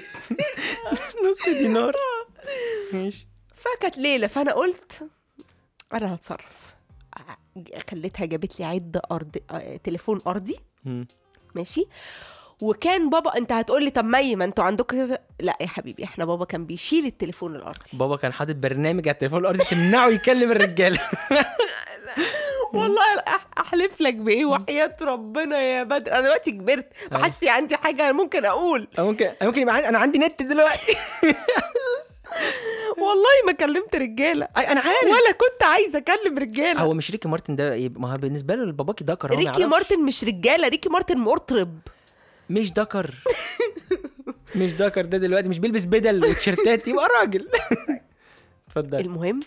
[1.30, 1.92] نص دينار.
[2.92, 3.28] ماشي.
[3.54, 4.26] فكانت ليلة.
[4.26, 5.02] فأنا قلت
[5.94, 6.74] أنا هتصرف.
[7.90, 10.56] خليتها جابت لي عد أرض آه، تليفون أرضي.
[11.54, 11.86] ماشي.
[12.60, 16.24] وكان بابا انت هتقول لي طب مي ما أنتوا عندكم كده؟ لا يا حبيبي إحنا
[16.24, 17.78] بابا كان بيشيل التليفون الارضي.
[17.92, 20.98] بابا كان حاطط برنامج على التليفون الارضي تمنعه يكلم الرجالة.
[22.74, 23.02] والله
[23.58, 26.12] احلف لك بإيه؟ وحياة ربنا يا بدر.
[26.12, 28.88] أنا دلوقتي كبرت ما حدش عندي حاجة ممكن أقول.
[28.98, 30.96] ممكن ممكن يبقى عندي أنا عندي نت دلوقتي.
[32.98, 34.48] والله ما كلمت رجالة.
[34.58, 35.04] أي أنا عارف.
[35.04, 36.80] ولا كنت عايزه أكلم رجالة.
[36.80, 39.64] هو مش ريكي مارتن ده؟ ما هو بالنسبة له الباباكي دكر هو ما ريكي.
[39.64, 41.78] مارتن مش رجالة ريكي مارتن مطرب.
[42.50, 43.14] مش دكر.
[44.56, 47.48] مش دكر ده دلوقتي مش بيلبس بدل وتيشيرتات يبقى راجل.
[48.68, 49.00] اتفضل.
[49.00, 49.40] المهم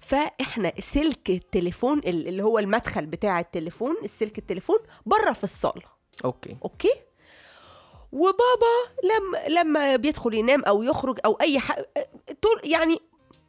[0.00, 5.82] فإحنا سلك التليفون ال- اللي هو المدخل بتاع التليفون السلك التليفون بره في الصالة.
[6.24, 6.56] okay.
[6.64, 6.92] okay؟
[8.12, 11.86] وبابا لما لما بيدخل ينام أو يخرج أو أي حاجة
[12.42, 12.98] طول يعني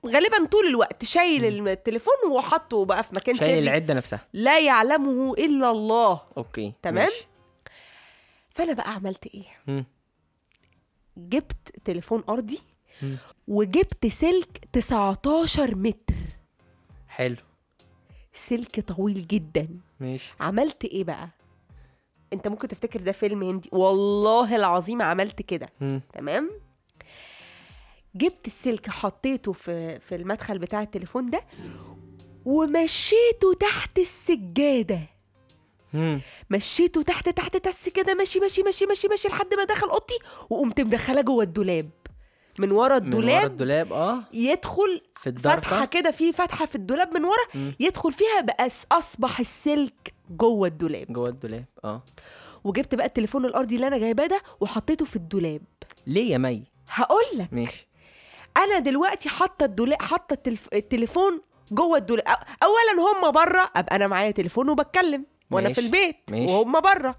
[0.07, 4.27] غالبا طول الوقت شايل التليفون وحاطه بقى في مكان شايل العدة نفسها.
[4.33, 6.21] لا يعلمه إلا الله.
[6.37, 7.27] أوكي تمام؟ ماشي.
[8.53, 9.85] فانا بقى عملت إيه؟ مم.
[11.17, 12.59] جبت تليفون أرضي
[13.01, 13.17] مم.
[13.47, 16.15] وجبت سلك 19 متر.
[17.07, 17.35] حلو.
[18.33, 19.67] سلك طويل جدا.
[19.99, 20.33] ماشي.
[20.39, 21.29] عملت إيه بقى؟
[22.33, 23.69] انت ممكن تفتكر ده فيلم هندي.
[23.71, 25.69] والله العظيم عملت كده.
[26.13, 26.51] تمام؟
[28.15, 31.43] جبت السلك حطيته في في المدخل بتاع التليفون ده
[32.45, 34.99] ومشيته تحت السجادة.
[35.93, 36.21] مم.
[36.49, 40.19] مشيته تحت تحت تحت كده ماشي ماشي ماشي ماشي ماشي لحد ما دخل أوضتي
[40.49, 41.89] وقمت مدخله جوه الدولاب.
[42.59, 44.23] من ورا من ورا الدولاب الدولاب آه.
[44.33, 47.75] يدخل في فتحة الضرفه كده في فتحة في الدولاب من ورا مم.
[47.79, 51.07] يدخل فيها بقى أصبح السلك جوه الدولاب.
[51.13, 52.03] جوه الدولاب آه.
[52.63, 55.61] وجبت بقى التليفون الأرضي اللي أنا جايباه ده وحطيته في الدولاب.
[56.07, 57.47] ليه يا مي؟ هقول لك.
[57.51, 57.87] ماشي.
[58.57, 60.37] أنا دلوقتي حاطة الدولاب حاطة.
[60.73, 61.41] التليفون
[61.71, 62.25] جوه الدولاب.
[62.63, 65.25] اولا هم بره أبقى أنا معايا تليفون وبتكلم.
[65.53, 65.81] وأنا في.
[65.81, 66.53] البيت ماشي.
[66.53, 67.15] وهم بره.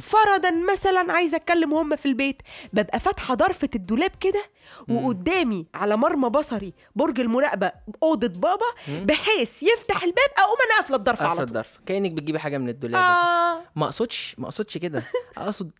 [0.00, 4.44] فرضا مثلا عايزه أتكلم وهم في البيت ببقى فاتحة ضرفة الدولاب كده
[4.88, 7.72] وقدامي على مرمى بصري برج المراقبة
[8.02, 9.06] أوضة بابا مم.
[9.06, 13.02] بحيث يفتح الباب أقوم أنا قافله الضرفة على طول الضرفة كأنك بتجيبي حاجة من الدولاب
[13.02, 13.62] آه.
[13.76, 15.02] ما أقصدش ما أقصدش كده
[15.36, 15.70] أقصد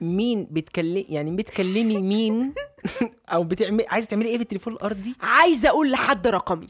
[0.00, 2.54] مين بتكلم يعني بتكلمي مين
[3.34, 6.68] أو بتعمل عايزة تعملي إيه في التليفون الأرضي عايزة أقول لحد رقمي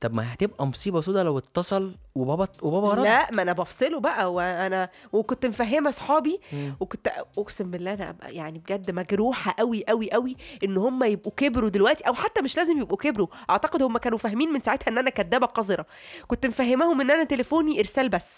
[0.00, 3.04] طب ما هتبقى مصيبة سودا لو اتصل وبابا وبابا رد.
[3.04, 6.40] لا ما أنا بفصله بقى وأنا وكنت مفهمة أصحابي.
[6.80, 12.04] وكنت أقسم بالله أنا يعني بجد مجروحة قوي قوي قوي إن هم يبقوا كبروا دلوقتي
[12.04, 15.46] أو حتى مش لازم يبقوا كبروا أعتقد هم كانوا فاهمين من ساعتها إن أنا كدابة
[15.46, 15.86] قذرة.
[16.26, 18.34] كنت مفهماهم إن أنا تليفوني إرسال بس.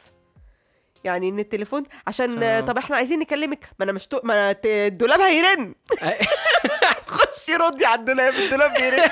[1.05, 2.61] يعني إن التليفون عشان آه.
[2.61, 4.21] طب إحنا عايزين نكلمك ما أنا مش تو...
[4.25, 5.75] ما الدولاب هيرن.
[7.07, 9.03] خشي ردي على الدولاب الدولاب بيرن.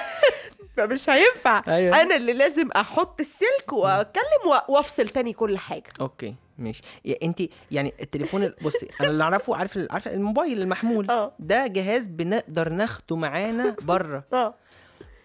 [0.76, 1.62] فمش هينفع.
[1.68, 2.02] أيوة.
[2.02, 4.22] أنا اللي لازم أحط السلك وأتكلم
[4.68, 5.88] وأفصل تاني كل حاجة.
[6.00, 6.82] okay ماشي.
[7.04, 11.32] يا انت يعني التليفون ال- بصي أنا اللي أعرفه عارف ال- عارف الموبايل المحمول؟ آه.
[11.38, 14.24] ده جهاز بنقدر ناخده معانا بره.
[14.32, 14.54] آه.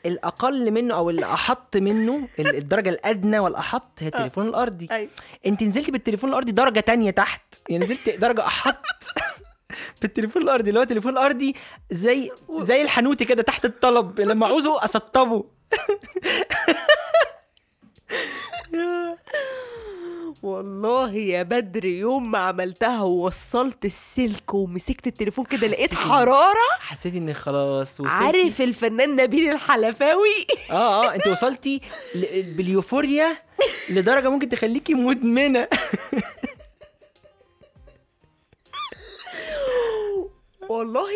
[0.06, 4.88] الأقل منه أو اللي أحط منه ال- الدرجة الأدنى والأحط هي التليفون الأرضي.
[4.92, 5.10] أيوه.
[5.46, 7.42] انت نزلتي بالتليفون الأرضي درجة تانية تحت.
[7.70, 8.76] يعني نزلت درجة أحط.
[10.02, 11.56] بالتليفون الأرضي اللي هو التليفون الارضي
[11.92, 15.44] زي زي الحنوتي كده تحت الطلب لما عاوزه أسطبه.
[20.44, 27.36] والله يا بدر يوم ما عملتها ووصلت السلك ومسكت التليفون كده لقيت حرارة؟ حسيت انك
[27.36, 28.10] خلاص وصلتي.
[28.16, 31.82] عارف الفنان نبيل الحلفاوي؟ آه آه أنت وصلتي
[32.16, 33.38] ل- باليوفوريا
[33.90, 35.68] لدرجة ممكن تخليكي مدمنة.
[40.72, 41.10] والله.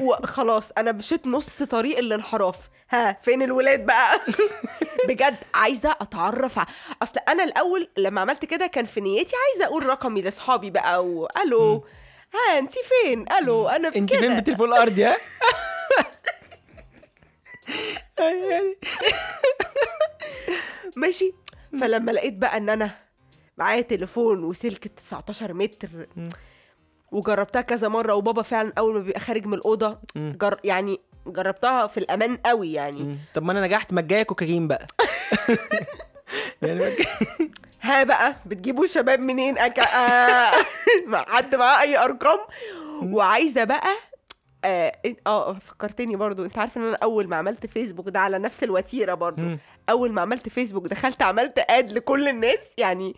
[0.00, 2.56] وخلاص أنا مشيت نص طريق الانحراف
[2.90, 4.20] ها فين الولاد بقى؟
[5.08, 6.64] بجد عايزة أتعرف ع...
[7.02, 11.84] أصل أنا الأول لما عملت كده كان في نيتي عايزة أقول رقمي لأصحابي بقى والو
[12.34, 15.16] ها انت فين؟ ألو أنا في انت فين بالتليفون الارضي ها
[20.96, 21.32] ماشي.
[21.80, 22.90] فلما لقيت بقى إن أنا
[23.58, 25.88] معايا تليفون وسلك 19 متر
[27.12, 29.98] وجربتها كذا مرة وبابا فعلا أول ما بيبقى خارج من الأوضة.
[30.16, 30.60] جر...
[30.64, 33.02] يعني جربتها في الأمان قوي يعني.
[33.02, 33.18] مم.
[33.34, 34.86] طب ما أنا نجحت ما جاية كوكايين بقى.
[36.62, 36.96] يعني جاي-
[37.82, 39.78] ها بقى بتجيبوا شباب منين؟ أك...
[39.78, 40.52] آه...
[41.06, 42.38] مع حد معاه أي أرقام؟
[43.02, 43.88] وعايزة بقى
[44.64, 44.92] آه
[45.26, 49.14] آه، فكرتني برضو أنت عارف إن أنا أول ما عملت فيسبوك ده على نفس الوتيرة
[49.14, 49.42] برضو.
[49.42, 49.58] مم.
[49.90, 53.16] أول ما عملت فيسبوك دخلت عملت add لكل الناس يعني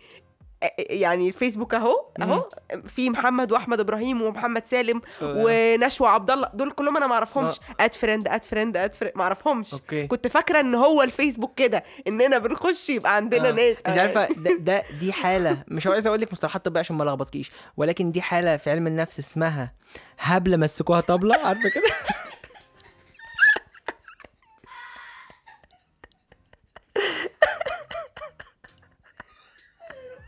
[0.77, 2.49] يعني الفيسبوك اهو اهو
[2.87, 5.01] في محمد واحمد إبراهيم ومحمد سالم.
[5.21, 7.55] ونشوى عبد الله دول كلهم أنا ما اعرفهمش.
[7.79, 9.75] add friend add friend add friend ما اعرفهمش.
[10.07, 13.51] كنت فاكرة ان هو الفيسبوك كده اننا بنخش يبقى عندنا آه.
[13.51, 13.77] ناس.
[13.87, 17.51] انت عارفة ده, ده دي حالة مش عايز أقول لك مصطلحات طبية عشان ما لخبطكيش
[17.77, 19.73] ولكن دي حالة في علم النفس اسمها
[20.19, 21.83] هبلة مسكوها طبلة عارفة كده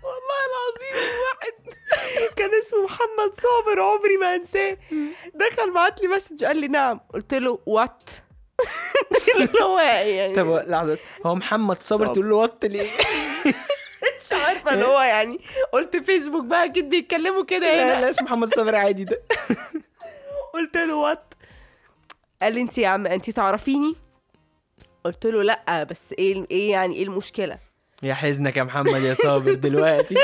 [0.03, 1.53] والله العظيم واحد
[2.35, 4.77] كان اسمه محمد صابر عمري ما انساه.
[5.33, 6.99] دخل بعت لي message قال لي نعم.
[7.13, 8.09] قلت له what
[9.35, 10.35] اللي هو يعني.
[10.35, 10.99] طب لحظة بس.
[11.25, 12.07] هو محمد صابر.
[12.07, 12.89] تقول له what ليه؟
[14.21, 15.39] مش عارفة اللي هو يعني.
[15.71, 18.01] قلت فيسبوك بقى أكيد بيتكلموا كده لا هنا.
[18.01, 19.21] لا اسمه محمد صابر عادي ده.
[20.53, 21.33] قلت له what
[22.41, 23.95] قال لي انت يا عم انت تعرفيني؟
[25.05, 27.59] قلت له لأ بس إيه إيه يعني إيه المشكلة؟
[28.03, 30.15] يا حزنك يا محمد يا صابر دلوقتي.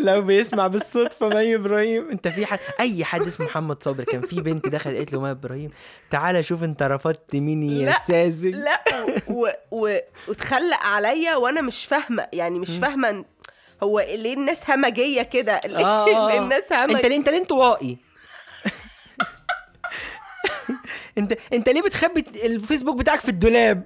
[0.00, 2.10] لو بيسمع بالصدفة مي إبراهيم.
[2.10, 5.30] انت في حد أي حد اسمه محمد صابر كان في بنت دخلت قالت له مي
[5.30, 5.70] إبراهيم.
[6.10, 8.56] تعالى شوف انت رفضت مين يا لا، ساذج.
[8.56, 8.82] لا
[9.28, 9.48] و...
[9.70, 9.96] و...
[10.28, 12.28] وتخلق عليا وأنا مش فاهمة.
[12.32, 13.24] يعني مش فاهمة
[13.82, 16.38] هو ليه الناس همجيه كده؟ ليه آه، ليه.
[16.42, 17.98] الناس انت همجيه ليه انت ليه انطوائي؟
[21.18, 23.82] انت انت ليه بتخبي الفيسبوك بتاعك في الدولاب؟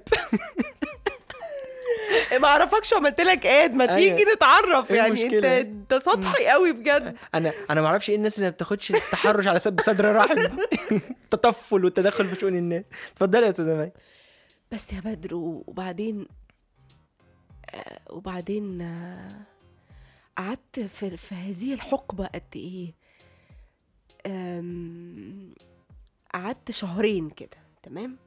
[2.41, 4.17] ما أعرفكش وعملت لك اد ما أيوة.
[4.17, 5.37] تيجي نتعرف إيه يعني.
[5.37, 7.15] انت؟ أنت سطحي قوي بجد.
[7.35, 10.37] أنا أنا ما أعرفش إيه الناس اللي ما بتاخدش التحرش على سب صدر رحم.
[11.23, 12.83] التطفل والتدخل في شؤون الناس.
[13.13, 13.91] اتفضلي يا أستاذة مي.
[14.71, 16.27] بس يا بدر وبعدين
[18.09, 18.81] وبعدين
[20.37, 22.93] قعدت في, في هذه الحقبة قد إيه؟
[24.27, 25.53] آم،
[26.33, 28.17] قعدت شهرين كده تمام؟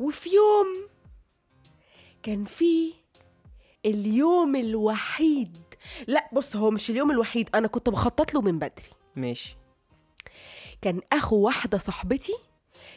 [0.00, 0.88] وفي يوم
[2.22, 2.92] كان في
[3.86, 5.56] اليوم الوحيد.
[6.06, 8.90] لا بص هو مش اليوم الوحيد أنا كنت بخطط له من بدري.
[9.16, 9.56] ماشي.
[10.82, 12.34] كان أخو واحدة صاحبتي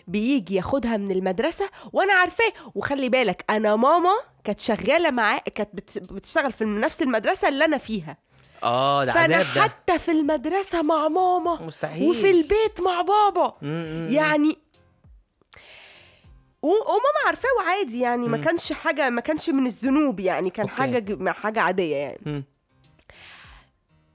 [0.08, 2.52] بيجي ياخدها من المدرسة وأنا عارفاه.
[2.76, 4.14] وخلي بالك أنا ماما
[4.44, 8.18] كانت شغالة معاه كانت بت- بتشتغل في نفس المدرسة اللي أنا فيها.
[8.64, 9.62] آه ده فأنا عذاب ده.
[9.62, 12.10] حتى في المدرسة مع ماما مستحيل.
[12.10, 13.48] وفي البيت مع بابا.
[13.62, 14.12] م- م- م.
[14.14, 14.58] يعني
[16.62, 18.38] وماما عارفاه وعادي يعني ما.
[18.38, 20.76] كانش حاجة ما كانش من الذنوب يعني كان okay.
[20.82, 22.44] حاجة حاجة عادية يعني م.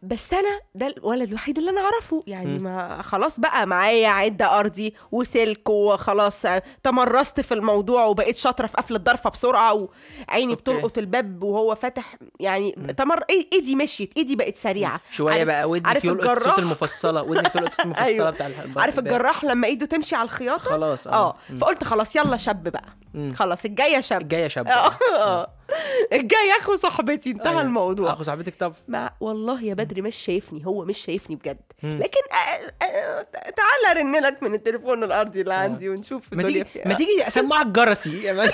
[0.06, 2.64] بس أنا ده الولد الوحيد اللي أنا أعرفه يعني مم.
[2.64, 6.42] ما خلاص بقى معايا عدة أرضي وسلك وخلاص
[6.82, 9.88] تمرست في الموضوع وبقيت شاطرة في قفل الضرفة بسرعة
[10.28, 10.62] وعيني okay.
[10.62, 12.86] بتلقط الباب وهو فاتح يعني مم.
[12.90, 17.52] تمر إيدي مشيت إيدي بقت سريعة شوية عارف- بقى ودنك عارف يلقط صوت؟ المفصلة ودنك
[17.52, 18.30] تلقط صوت المفصلة أيوة.
[18.30, 18.98] بتاع الح- عارف.
[18.98, 21.58] الجراح لما إيده تمشي على الخياطة خلاص آه م.
[21.58, 22.84] فقلت خلاص يلا شاب بقى
[23.14, 23.32] م.
[23.32, 26.16] خلاص الجاية شاب الجاية شاب آه آه.
[26.16, 27.62] الجاي أخو صاحبتي انتهى أيوة.
[27.62, 31.90] الموضوع أخو صاحبتك طب مع والله يا بدري مش شايفني هو مش شايفني بجد مم.
[31.96, 36.94] لكن آه، آه، تعالى أرن لك من التليفون الارضي اللي عندي ونشوف ما تيجي ما
[36.94, 38.50] تيجي أسمعك جرسي مان.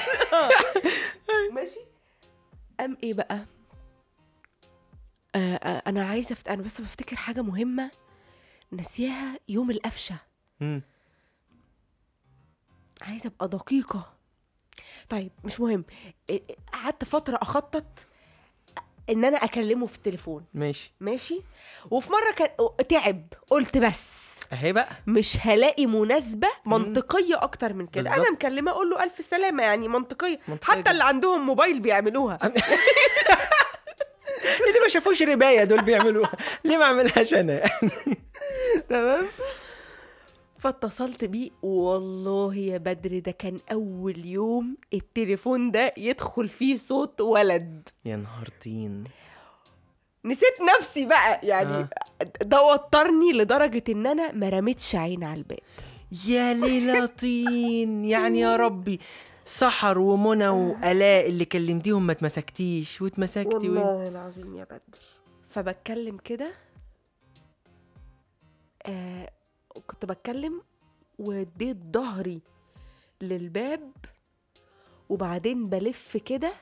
[1.54, 1.80] ماشي
[2.80, 3.38] ام إيه بقى
[5.34, 6.48] آه آه أنا عايزة أفت...
[6.48, 7.90] أنا بس بفتكر حاجة مهمة
[8.72, 10.16] نسيها يوم القفشة.
[13.02, 14.12] عايزة أبقى دقيقة
[15.08, 15.84] طيب مش مهم.
[16.72, 17.84] قعدت فترة أخطط
[19.10, 20.44] إن أنا أكلمه في التليفون.
[20.54, 20.92] ماشي.
[21.00, 21.40] ماشي؟
[21.90, 22.48] وفي مرة كان
[22.88, 23.26] تعب.
[23.50, 24.32] قلت بس.
[24.52, 24.88] أهي بقى.
[25.06, 28.08] مش هلاقي مناسبة منطقية أكتر من كده.
[28.10, 28.32] أنا بالظبط.
[28.32, 30.38] مكلمة أقول له ألف سلامة يعني منطقية.
[30.48, 30.90] منطقية حتى.
[30.90, 32.38] اللي عندهم موبايل بيعملوها.
[34.68, 36.32] اللي ما شافوش رباية دول بيعملوها.
[36.64, 37.62] ليه ما اعملهاش أنا؟
[38.90, 39.26] تمام؟
[40.62, 47.88] فاتصلت بيه والله يا بدر ده كان أول يوم التليفون ده يدخل فيه صوت ولد.
[48.04, 49.04] يا نهار طين.
[50.24, 51.88] نسيت نفسي بقى يعني آه.
[52.42, 55.58] ده وترني لدرجة إن أنا ما رميتش عين على الباب.
[56.26, 58.04] يا ليلى طين.
[58.04, 59.00] يعني يا ربي
[59.44, 65.00] سحر ومنى وآلاء اللي كلمتيهم ما اتمسكتيش واتمسكتي والله العظيم يا بدر.
[65.48, 66.52] فبتكلم كده
[68.86, 69.30] آه
[69.86, 70.62] كنت بتكلم
[71.18, 72.40] واديت ظهري
[73.20, 73.92] للباب
[75.08, 76.52] وبعدين بلف كده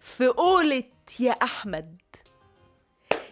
[0.00, 0.84] في قولة
[1.20, 1.96] يا أحمد.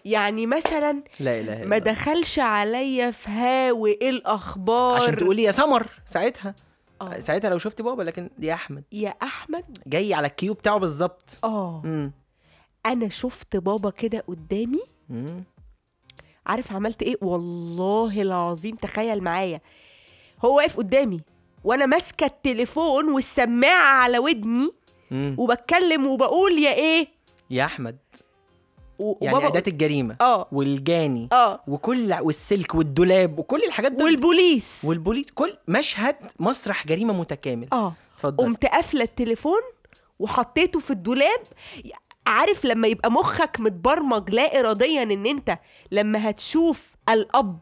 [0.05, 5.87] يعني مثلا لا إله ما دخلش عليا في هاوي إيه الأخبار؟ عشان تقولي يا سمر
[6.07, 6.55] ساعتها.
[7.01, 7.18] آه.
[7.18, 8.85] ساعتها لو شفت بابا لكن يا أحمد.
[8.93, 11.39] يا أحمد؟ جاي على ال cue بتاعه بالظبط.
[11.45, 12.12] امم
[12.87, 14.81] أنا شفت بابا كده قدامي.
[15.11, 15.45] امم
[16.47, 19.61] عارف عملت إيه؟ والله العظيم تخيل معايا.
[20.45, 21.20] هو واقف قدامي
[21.64, 24.70] وأنا ماسكة التليفون والسماعة على ودني
[25.12, 27.09] امم وبتكلم وبقول يا إيه؟
[27.51, 27.99] يا أحمد.
[28.99, 30.16] و- يعني أداة الجريمة.
[30.20, 30.49] آه.
[30.53, 31.28] والجاني.
[31.32, 31.61] آه.
[31.68, 34.80] وكل والسلك والدولاب وكل الحاجات دول والبوليس.
[34.84, 35.26] والبوليس.
[35.34, 37.68] كل مشهد مسرح جريمة متكامل.
[37.72, 37.95] آه.
[38.14, 38.45] اتفضل.
[38.45, 39.61] قمت قافلة التليفون
[40.18, 41.41] وحطيته في الدولاب.
[42.27, 45.59] عارف لما يبقى مخك متبرمج لا اراديا إن أنت
[45.93, 47.59] لما هتشوف الأب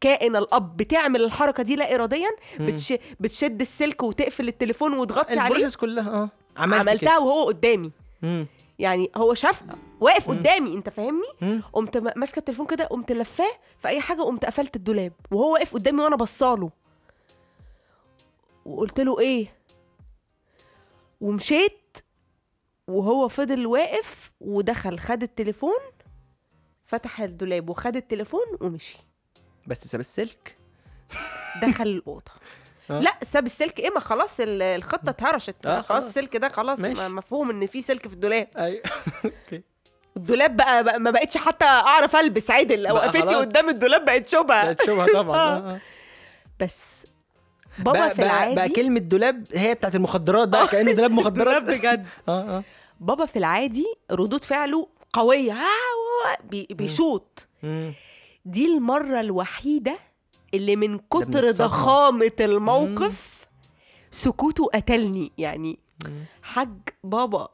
[0.00, 2.28] كائن الأب بتعمل الحركة دي لا اراديا
[2.58, 2.66] مم.
[2.66, 2.94] بتش...
[3.20, 5.42] بتشد السلك وتقفل التليفون وتغطي عليه.
[5.42, 6.28] البروسيس كلها آه.
[6.56, 7.92] عملت عملتها وهو قدامي.
[8.24, 8.46] امم
[8.78, 9.62] يعني هو شاف
[10.00, 10.34] واقف مم.
[10.38, 11.62] قدامي أنت فاهمني؟ مم.
[11.72, 15.12] قمت ماسكة التليفون كده قمت لفاه في أي حاجة قمت قفلت الدولاب.
[15.30, 16.70] وهو واقف قدامي وأنا بصاله.
[18.64, 19.54] وقلت له إيه؟
[21.20, 21.96] ومشيت
[22.88, 25.78] وهو فضل واقف ودخل خد التليفون
[26.86, 28.96] فتح الدولاب وخد التليفون ومشي
[29.66, 30.56] بس ساب السلك
[31.62, 32.32] دخل الأوضة
[32.90, 32.98] آه.
[33.00, 36.04] لا ساب السلك إيه ما خلاص ال- الخطة اتهرشت آه، خلاص.
[36.06, 36.94] السلك ده خلاص ماشي.
[37.00, 38.82] ما- مفهوم إن في سلك في الدولاب أيوه
[40.16, 43.34] الدولاب بقى, بقى ما بقتش حتى أعرف ألبس عدل وقفتي.
[43.34, 45.36] قدام الدولاب بقت شبهه بقت شبهه طبعا.
[45.38, 45.80] آه، آه.
[46.60, 47.06] بس
[47.78, 48.54] بابا بقى, في بقى, العادي.
[48.54, 51.62] بقى كلمة دولاب هي بتاعت المخدرات بقى كأنه دولاب مخدرات.
[51.62, 52.06] دولاب بجد.
[52.28, 52.64] آه آه.
[53.00, 55.52] بابا في العادي ردود فعله قوية.
[55.52, 57.46] آه، بي- بيشوط.
[58.44, 59.98] دي المرة الوحيدة
[60.54, 61.50] اللي من كتر.
[61.50, 63.46] ضخامة الموقف
[64.10, 65.32] سكوته قتلني.
[65.38, 65.78] يعني.
[66.42, 66.68] حاج
[67.04, 67.48] بابا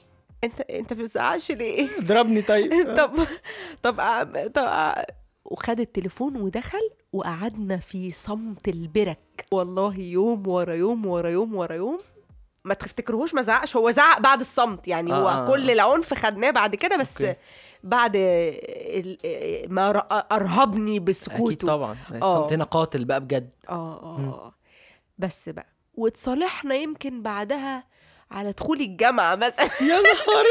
[0.45, 2.73] انت انت بتزعقش ليه؟ ضربني طيب.
[2.99, 3.27] طب
[3.83, 5.05] طب أعم- طب أع-
[5.45, 9.47] وخد التليفون ودخل وقعدنا في صمت البرك.
[9.53, 11.99] والله يوم ورا يوم ورا يوم ورا يوم
[12.65, 13.77] ما تفتكرهوش ما زعقش.
[13.77, 15.73] هو زعق بعد الصمت يعني هو آه، آه، كل آه.
[15.73, 17.37] العنف خدناه بعد كده بس أوكي.
[17.85, 18.17] بعد
[19.69, 19.91] ما
[20.33, 21.97] أرهبني أكيد بسكوته طبعا.
[22.13, 22.17] آه.
[22.17, 23.51] الصمت هنا قاتل بقى بجد.
[23.69, 23.73] آه.
[24.03, 24.55] آه
[25.19, 25.67] بس بقى.
[25.95, 27.85] واتصالحنا يمكن بعدها
[28.31, 29.65] على دخول الجامعة مثلا.
[29.91, 30.45] يا نهار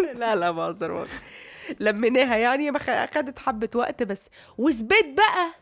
[0.00, 1.08] لا لا لا بهزر
[1.80, 2.72] لميناها يعني
[3.06, 4.28] خدت حبة وقت بس.
[4.58, 5.61] واثبت بقى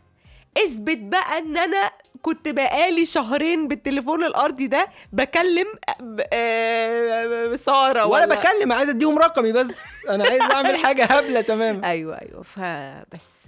[0.58, 1.90] اثبت بقى ان أنا
[2.22, 5.66] كنت بقالي شهرين بالتليفون الارضي ده بكلم
[6.00, 9.76] ب- آه، سارة ولا ولا بكلم عايز أديهم رقمي بس.
[10.08, 11.84] أنا عايز أعمل حاجة هبلة تمام.
[11.94, 12.42] أيوه أيوه.
[12.42, 13.46] فبس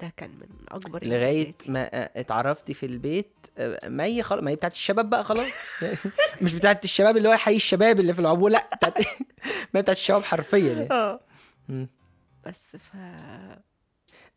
[0.00, 1.54] ده كان من أكبر لغاية.
[1.68, 1.88] ما
[2.20, 5.48] اتعرفتي في البيت آه، ما هي خلاص ما هي بتاعت الشباب بقى خلاص.
[6.42, 8.98] مش بتاعت الشباب اللي هو حي الشباب اللي في العبور لا بتاعت
[9.74, 10.88] ما بتاعت الشباب حرفيا يعني.
[10.90, 11.20] آه.
[12.46, 12.96] بس ف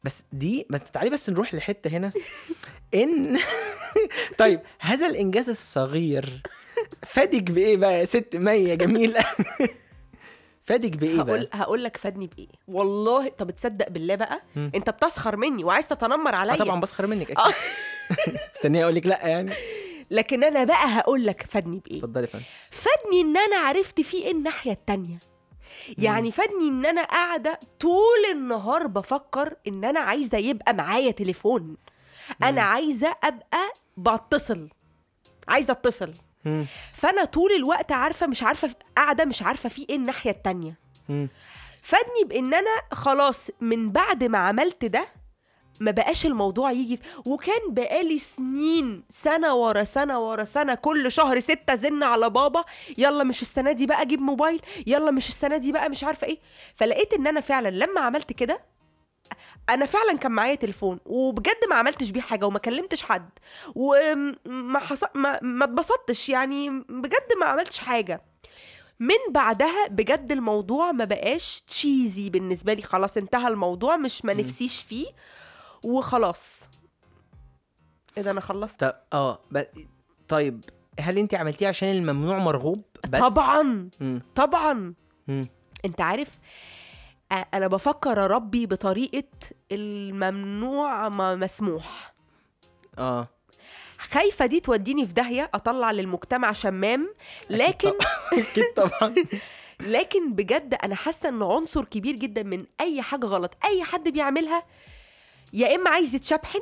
[0.03, 2.11] بس دي بس تعالي بس نروح لحتة هنا.
[2.93, 3.39] إن
[4.37, 6.41] طيب هذا الإنجاز الصغير
[7.07, 9.25] فادك بإيه بقى يا ست مية جميلة؟
[10.63, 12.47] فادك بإيه هقول بقى؟ هقول لك فادني بإيه.
[12.67, 14.41] والله طب تصدق بالله بقى.
[14.57, 16.55] أنت بتسخر مني وعايز تتنمر آه عليا.
[16.55, 17.49] طبعا بسخر منك آه.
[17.49, 19.53] أكيد مستنية أقول لك لأ يعني.
[20.11, 21.97] لكن أنا بقى هقول لك فادني بإيه.
[21.97, 22.45] اتفضلي يا فندم.
[22.69, 25.19] فادني إن أنا عرفت فيه إيه الناحية التانية.
[25.97, 31.77] يعني فادني إن أنا قاعدة طول النهار بفكر إن أنا عايزة يبقى معايا تليفون.
[32.43, 34.69] أنا عايزة أبقى بتصل.
[35.47, 36.13] عايزة اتصل.
[36.93, 40.79] فأنا طول الوقت عارفة مش عارفة قاعدة مش عارفة فيه إيه الناحية التانية.
[41.81, 45.07] فادني بإن أنا خلاص من بعد ما عملت ده
[45.79, 47.03] ما بقاش الموضوع يجي في...
[47.25, 52.63] وكان بقالي سنين سنة ورا سنة ورا سنة كل شهر ستة زن على بابا
[52.97, 56.39] يلا مش السنة دي بقى أجيب موبايل يلا مش السنة دي بقى مش عارفة إيه.
[56.75, 58.59] فلقيت إن أنا فعلا لما عملت كده
[59.69, 63.29] أنا فعلا كان معايا تليفون وبجد ما عملتش بيه حاجة وما كلمتش حد
[63.75, 65.03] وما حص...
[65.15, 68.21] ما ما اتبسطتش يعني بجد ما عملتش حاجة.
[68.99, 74.81] من بعدها بجد الموضوع ما بقاش تشيزي بالنسبة لي خلاص انتهى الموضوع مش ما نفسيش
[74.81, 75.07] فيه.
[75.83, 76.59] وخلاص.
[78.17, 78.79] إذا أنا خلصت.
[78.83, 79.63] طب آه ب...
[80.27, 80.65] طيب
[80.99, 83.89] هل أنت عملتيه عشان الممنوع مرغوب بس؟ طبعا.
[83.99, 84.21] مم.
[84.35, 84.93] طبعا.
[85.27, 85.47] مم.
[85.85, 86.37] أنت عارف
[87.53, 89.27] أنا بفكر اربي بطريقة
[89.71, 92.13] الممنوع ما مسموح.
[92.97, 93.27] آه.
[93.99, 97.13] خايفة دي توديني في داهية أطلع للمجتمع شمام.
[97.49, 97.91] لكن
[98.33, 99.15] أكيد طبعا.
[99.79, 103.57] لكن بجد أنا حاسة ان عنصر كبير جدا من أي حاجة غلط.
[103.65, 104.63] أي حد بيعملها
[105.53, 106.59] يا إما عايز يتشبحن.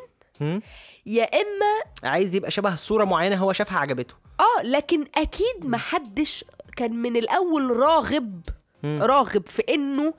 [1.05, 6.93] يا إما عايز يبقى شبه صورة معينة هو شافها عجبته آه لكن أكيد محدش كان
[6.93, 8.41] من الأول راغب
[8.83, 8.99] مم.
[9.03, 10.13] راغب في إنه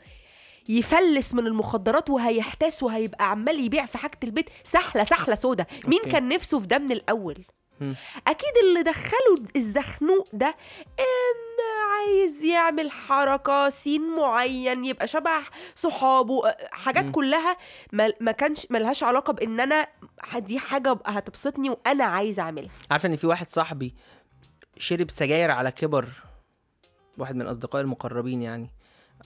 [0.68, 6.10] يفلس من المخدرات وهيحتاس وهيبقى عمال يبيع في حاجة البيت سحلة سحلة سودا مين أوكي.
[6.10, 7.44] كان نفسه في ده من الأول.
[8.26, 10.55] أكيد اللي دخله الزخنوق ده
[10.99, 11.59] إن
[11.93, 15.31] عايز يعمل حركة سين معين يبقى شبه
[15.74, 17.11] صحابه حاجات.
[17.11, 17.57] كلها
[17.93, 19.87] ما ما كانش ملهاش علاقة بإن أنا
[20.39, 23.95] دي حاجة هتبسطني وأنا عايزه أعملها عارفه إن في واحد صاحبي
[24.76, 26.09] شرب سجاير على كبر
[27.18, 28.70] واحد من اصدقائي المقربين يعني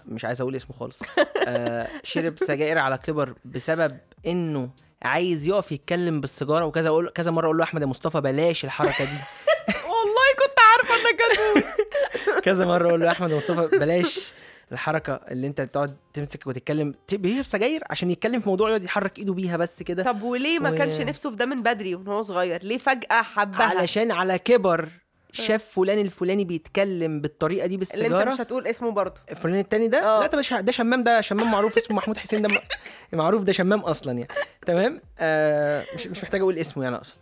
[0.06, 1.02] مش عايز أقول اسمه خالص
[1.46, 4.70] آه شرب سجاير على كبر بسبب إنه
[5.02, 9.04] عايز يقف يتكلم بالسيجارة وكذا أقول كذا مرة أقول له أحمد يا مصطفى بلاش الحركة
[9.04, 9.10] دي.
[9.92, 11.62] والله كنت عارفه إنك هتقول.
[12.44, 14.32] كذا مرة أقول له أحمد يا مصطفى بلاش
[14.72, 16.94] الحركة اللي أنت تقعد تمسك وتتكلم.
[17.12, 20.02] بيشرب سجاير عشان يتكلم في موضوع يقعد يحرك إيده بيها بس كده.
[20.02, 23.66] طب وليه ما و- كانش نفسه في ده من بدري وهو صغير؟ ليه فجأة حبها؟
[23.66, 24.88] علشان على كبر.
[25.32, 29.20] شاف فلان الفلاني بيتكلم بالطريقة دي اللي انت مش هتقول اسمه برضه.
[29.36, 30.20] فلان التاني ده؟ آه.
[30.20, 32.48] لا ده مش ده شمام ده شمام معروف اسمه محمود حسين ده
[33.12, 34.28] معروف ده شمام أصلا يعني.
[34.66, 37.14] تمام؟ آه مش مش محتاج أقول اسمه يعني أقصد.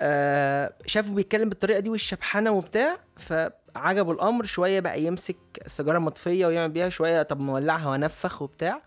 [0.00, 5.36] آه شافه بيتكلم بالطريقة دي والشبحنه وبتاع فعجبه الأمر شوية بقى يمسك
[5.66, 8.82] السيجاره مطفية ويعمل بيها شوية طب مولعها وانفخ وبتاع.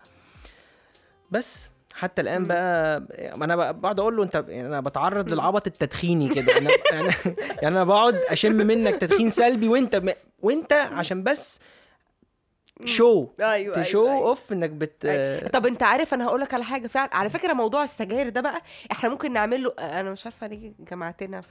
[1.30, 2.48] بس حتى الآن مم.
[2.48, 3.00] بقى
[3.36, 7.08] ما أنا بقى- بقعد أقول له أنت يعني أنا بتعرض للعبط التدخيني كده أنا يعني,
[7.38, 10.10] يعني أنا بقعد أشم منك تدخين سلبي وأنت م...
[10.42, 11.58] وأنت عشان بس
[12.84, 15.48] شو أيوه تشو اوف إنك بت أيوة.
[15.48, 18.62] طب أنت عارف أنا هقول لك على حاجة فعلا على فكرة موضوع السجاير ده بقى
[18.92, 21.48] إحنا ممكن نعمل له أنا مش عارفة ليه جمعتنا في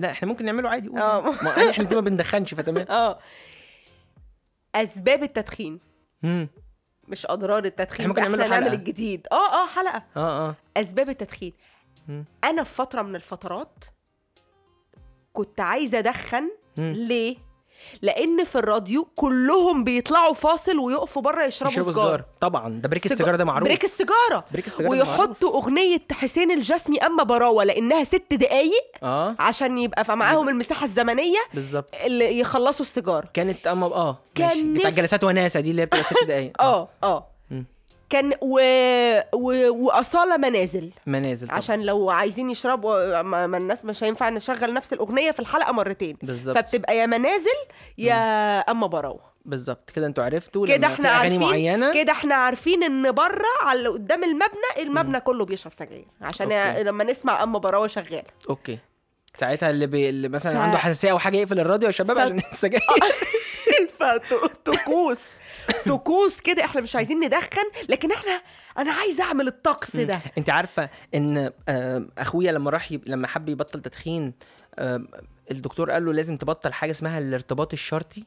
[0.00, 0.88] لا إحنا ممكن نعمله عادي.
[0.88, 1.20] آه.
[1.22, 3.18] ما إحنا الاتنين ما بندخنش فتمام آه
[4.74, 5.78] أسباب التدخين.
[7.08, 8.72] مش أضرار التدخين إحنا ممكن نعمل حلقة.
[8.72, 11.52] الجديد آه آه حلقة آه آه أسباب التدخين
[12.08, 12.24] مم.
[12.44, 13.84] أنا في فترة من الفترات
[15.32, 16.50] كنت عايزة أدخن.
[16.78, 17.36] ليه
[18.02, 22.80] لأن في الراديو كلهم بيطلعوا فاصل ويقفوا بره يشربوا يشربوا سجاره سيجاره طبعا.
[22.82, 23.68] ده break سيجا- السيجاره ده معروف.
[23.68, 24.44] break السيجارة.
[24.52, 24.90] break السيجارة.
[24.92, 29.34] ويحطوا أغنية حسين الجسمي أما براوة لأنها ست دقايق آه.
[29.38, 31.94] عشان يبقى معاهم المساحة الزمنية بالظبط.
[32.04, 34.18] اللي يخلصوا السيجاره كانت اما آه.
[34.34, 36.62] كان بتاع نفسي- جلسات وناسة دي اللي هي بتبقى ست دقايق.
[36.62, 37.26] آه آه.
[38.10, 38.60] كان و...
[39.34, 39.68] و...
[39.84, 40.90] وأصالة منازل.
[41.06, 41.58] منازل طبعا.
[41.58, 46.16] عشان لو عايزين يشربوا ما, ما الناس مش هينفع نشغل نفس الأغنية في الحلقة مرتين.
[46.22, 46.58] بالظبط.
[46.58, 47.58] فبتبقى يا منازل
[47.98, 48.14] يا
[48.60, 49.90] أما براوه بالظبط.
[49.90, 55.20] كده أنتوا عرفتوا كده إحنا عارفين كده إحنا عارفين إن بره على قدام المبنى المبنى
[55.20, 56.06] كله بيشرب سجاير.
[56.20, 56.82] عشان okay.
[56.82, 58.78] لما نسمع أما براوه شغاله okay.
[59.36, 60.08] ساعتها اللي, بي...
[60.08, 62.82] اللي مثلا ف- عنده حساسية أو حاجة يقفل الراديو يا شباب ف- عشان السجاير.
[64.00, 65.24] فطقوس
[65.86, 66.40] طقوس.
[66.40, 68.42] كده إحنا مش عايزين ندخن لكن إحنا
[68.78, 70.20] أنا عايزه أعمل الطقس ده.
[70.38, 73.02] أنت عارفة إن آه، أخويا لما راح يب...
[73.08, 74.32] لما حب يبطل تدخين
[74.78, 75.02] آه،
[75.50, 78.24] الدكتور قال له لازم تبطل حاجة اسمها الارتباط الشرطي.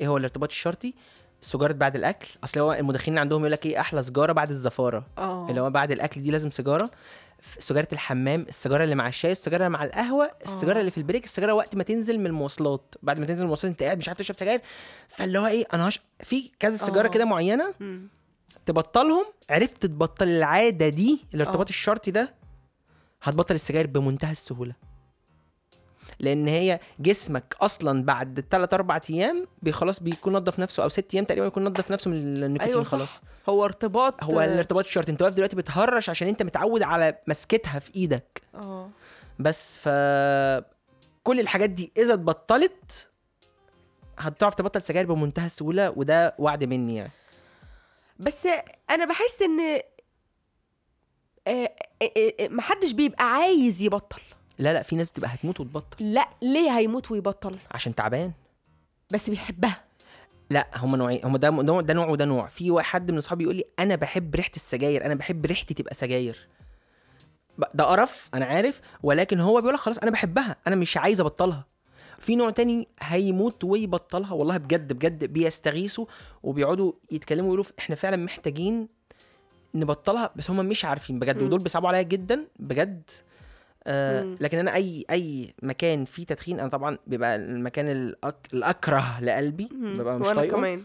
[0.00, 0.94] إيه هو الارتباط الشرطي؟
[1.40, 2.28] سجارة بعد الأكل.
[2.44, 5.06] أصل هو المدخنين عندهم يقول لك إيه أحلى سجارة بعد الزفارة.
[5.18, 5.46] آه.
[5.50, 6.90] اللي هو بعد الأكل دي لازم سيجاره ف-
[7.58, 10.80] سجارة الحمام السيجاره اللي مع الشاي السيجاره اللي مع القهوة السيجاره آه.
[10.80, 13.82] اللي في البريك السيجاره وقت ما تنزل من المواصلات بعد ما تنزل من المواصلات انت
[13.82, 14.60] قاعد مش عارف تشرب سجاير
[15.08, 16.00] فاللي هو إيه أنا هش...
[16.22, 17.10] في كذا سيجاره آه.
[17.10, 18.08] كده معينة مم.
[18.66, 21.70] تبطلهم عرفت تبطل العادة دي الارتباط آه.
[21.70, 22.34] الشرطي ده
[23.22, 24.74] هتبطل السجاير بمنتهى السهولة
[26.20, 31.24] لأن هي جسمك أصلا بعد 3 4 أيام خلاص بيكون نظف نفسه أو 6 أيام
[31.24, 33.08] تقريبا يكون نظف نفسه من النيكوتين أيوه خلاص.
[33.08, 37.78] صح هو ارتباط هو الارتباط الشرطي انت واقف دلوقتي بتهرش عشان انت متعود على مسكتها
[37.78, 38.42] في إيدك.
[38.54, 38.90] آه.
[39.38, 39.88] بس ف
[41.22, 43.08] كل الحاجات دي إذا اتبطلت
[44.18, 47.12] هتعرف تبطل سجاير بمنتهى السهولة وده وعد مني يعني.
[48.18, 48.48] بس
[48.90, 49.60] أنا بحس إن
[51.46, 54.20] آه، آه، آه، محدش بيبقى عايز يبطل.
[54.58, 56.12] لا لا في ناس بتبقى هتموت وتبطل.
[56.14, 58.32] لا ليه هيموت ويبطل؟ عشان تعبان.
[59.10, 59.84] بس بيحبها.
[60.50, 62.46] لا هما نوعين هما ده نوع ده نوع وده نوع.
[62.46, 65.94] في واحد حد من أصحابي يقول لي أنا بحب ريحة السجاير أنا بحب ريحتي تبقى
[65.94, 66.48] سجاير.
[67.74, 71.64] ده قرف أنا عارف ولكن هو بيقول لك خلاص أنا بحبها أنا مش عايز أبطلها.
[72.18, 76.06] في نوع تاني هيموت ويبطلها والله بجد بجد بيستغيثوا
[76.42, 78.88] وبيقعدوا يتكلموا يقولوا إحنا فعلا محتاجين
[79.74, 80.30] نبطلها.
[80.36, 81.42] بس هم مش عارفين بجد.
[81.42, 83.10] ودول بيصعبوا عليا جدا بجد.
[83.86, 84.36] آه.
[84.40, 88.48] لكن أنا أي أي مكان فيه تدخين أنا طبعا بيبقى المكان الأك...
[88.52, 89.98] الأكره لقلبي مم.
[89.98, 90.82] ببقى مش طايقه كمان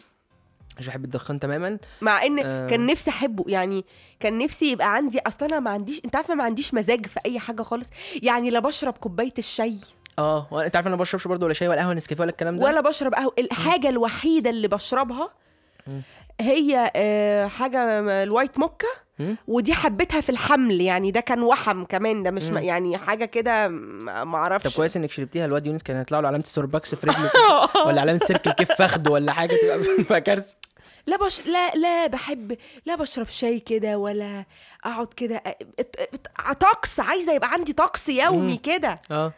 [0.79, 2.67] مش بحب الدخان تماما مع إن آه.
[2.67, 3.85] كان نفسي أحبه يعني
[4.19, 7.39] كان نفسي يبقى عندي أصلا أنا ما عنديش أنت عارفه ما عنديش مزاج في أي
[7.39, 7.89] حاجة خالص
[8.23, 9.75] يعني لا بشرب كوباية الشاي
[10.19, 12.65] آه أنت عارف أنا ما بشربش برضه ولا شاي ولا قهوة نسكافيه ولا الكلام ده
[12.65, 15.29] ولا بشرب قهوة الحاجة الوحيدة اللي بشربها.
[16.41, 18.87] هي آه، حاجة ال white mocha.
[19.47, 22.57] ودي حبيتها في الحمل يعني ده كان وحم كمان ده مش م-.
[22.57, 26.27] يعني حاجة كده ما ما طب أعرفش كويس إنك شربتيها الواد يونس كان هيطلع له
[26.27, 27.31] علامة ستاربكس في رجله
[27.87, 29.55] ولا علامة Circle K في فخده ولا حاجة
[29.99, 30.55] تبقى كارثة.
[31.07, 34.45] لا بش لا لا بحب لا بشرب شاي كده ولا
[34.83, 35.43] أقعد كده
[36.59, 38.57] طقس عايزة يبقى عندي طقس يومي.
[38.57, 39.01] كده.
[39.11, 39.33] آه.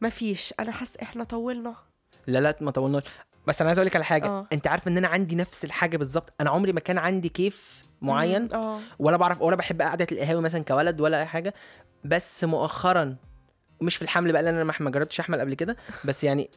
[0.00, 1.74] مفيش أنا حاسة إحنا طولنا.
[2.26, 3.02] لا لا ما طولناش.
[3.46, 4.46] بس أنا عايز أقول لك على حاجة آه.
[4.52, 8.52] أنت عارف إن أنا عندي نفس الحاجة بالظبط أنا عمري ما كان عندي كيف معين.
[8.52, 8.78] آه.
[8.98, 11.54] ولا بعرف ولا بحب قعدة القهاوي مثلا كولد ولا أي حاجة.
[12.04, 13.16] بس مؤخرا
[13.80, 15.76] مش في الحمل بقى لأن أنا ما جربتش أحمل قبل كده.
[16.04, 16.50] بس يعني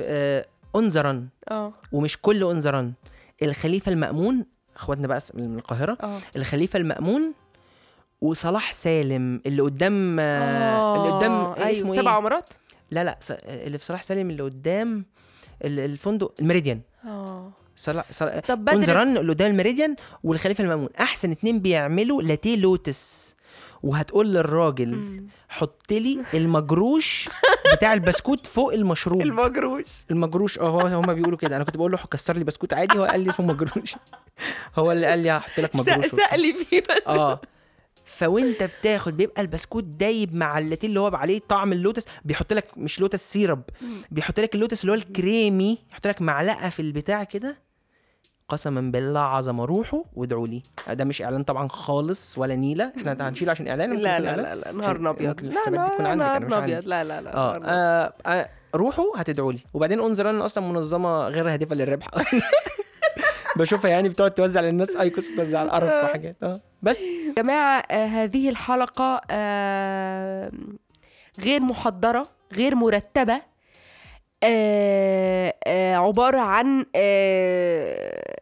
[0.00, 0.46] آه
[0.76, 1.72] انذرا آه.
[1.92, 2.92] ومش كل انذرا
[3.42, 4.46] الخليفة المأمون
[4.76, 5.98] أخواتنا بقى من القاهرة.
[6.02, 6.18] آه.
[6.36, 7.32] الخليفة المأمون
[8.20, 11.70] وصلاح سالم اللي قدام آه اللي قدام آه، إيه أيوة.
[11.78, 12.48] اسمه سبع إيه؟ عمارات
[12.90, 15.04] لا لا اللي في صلاح سالم اللي قدام
[15.64, 16.80] ال- الفندق الميريديان.
[17.04, 17.50] آه.
[17.76, 20.88] صلاح صلاح طب بدر اللي قدام الميريديان والخليفة المأمون.
[21.00, 23.36] أحسن اتنين بيعملوا latte Lotus.
[23.82, 25.22] وهتقول للراجل.
[25.48, 27.28] حط لي المجروش
[27.72, 29.20] بتاع البسكوت فوق المشروب.
[29.22, 29.86] المجروش.
[30.10, 31.56] المجروش آه هو هما بيقولوا كده.
[31.56, 33.94] أنا كنت بقول له كسر لي بسكوت عادي هو قال لي اسمه مجروش.
[34.76, 36.06] هو اللي قال لي هحط لك مجروش.
[36.06, 37.06] سألي فيه بس.
[37.06, 37.40] آه.
[38.04, 42.04] فأنت بتاخد بيبقى البسكوت دايب مع اللاتيه اللي هو عليه طعم اللوتس.
[42.24, 43.62] بيحط لك مش Lotus syrup.
[44.10, 45.78] بيحط لك اللوتس اللي هو الكريمي.
[45.92, 47.65] يحط لك معلقة في البتاع كده.
[48.48, 50.62] قسما بالله عظمه روحوا وادعوا لي.
[50.90, 52.92] ده مش إعلان طبعا خالص ولا نيلة.
[52.96, 54.36] إحنا هنشيله عشان إعلان لا لا.
[54.36, 55.40] لا لا نهارنا أبيض.
[55.42, 56.88] لا الحسابات دي تكون لا عندك، أنا مش عندي.
[56.88, 59.58] لا لا لا آه, آه, آه روحوا هتدعوا لي.
[59.74, 62.40] وبعدين انظر أنا أصلا منظمة غير هادفة للربح أصلا.
[63.56, 66.36] بشوفها يعني بتقعد توزع للناس IQOS توزع على القرف وحاجات.
[66.42, 67.02] آه بس.
[67.02, 70.52] يا جماعة آه، هذه الحلقة آه،
[71.40, 73.40] غير محضرة غير مرتبة.
[74.46, 78.36] آه، آه، عبارة عن آه،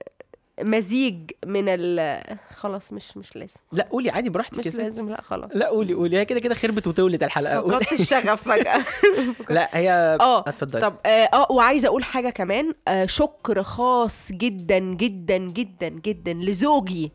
[0.63, 2.19] مزيج من ال
[2.55, 3.57] خلاص مش مش لازم.
[3.73, 4.75] لا قولي عادي براحتك مش.
[4.75, 5.51] لازم لا خلاص.
[5.55, 6.19] لا قولي قولي.
[6.19, 7.57] هي كده كده خربت وتولت الحلقة.
[7.57, 7.75] قولي.
[7.75, 8.85] فقدت الشغف فجأة.
[9.51, 9.91] لا هي
[10.21, 10.81] آه اتفضلي.
[10.83, 12.75] طب آه وعايزة أقول حاجة كمان.
[12.89, 17.13] آه شكر خاص جدا جدا جدا جدا لزوجي.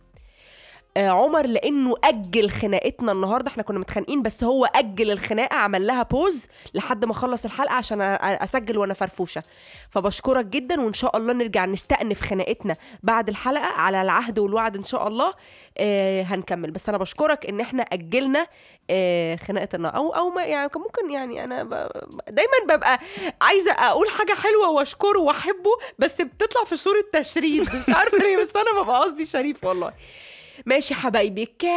[0.98, 6.46] عمر لأنه أجل خناقتنا النهارده إحنا كنا متخانقين بس هو أجل الخناقة عمل لها بوز
[6.74, 9.44] لحد ما اخلص الحلقة عشان أسجل وأنا فرفوشة.
[9.90, 15.08] فبشكرك جدا وإن شاء الله نرجع نستأنف خناقتنا بعد الحلقة على العهد والوعد إن شاء
[15.08, 15.34] الله
[15.78, 16.72] آه هنكمل.
[16.72, 18.48] بس أنا بشكرك إن إحنا أجلنا
[18.90, 21.64] آه خناقتنا أو أو ما يعني ممكن يعني أنا.
[22.30, 23.00] دايما ببقى
[23.42, 27.62] عايزة أقول حاجة حلوة وأشكره وأحبه بس بتطلع في صورة تشريد.
[27.62, 29.94] مش عارفة ليه بس أنا ببقى قصدي شريف والله.
[30.66, 31.46] ماشي حبايبي.
[31.46, 31.74] كانت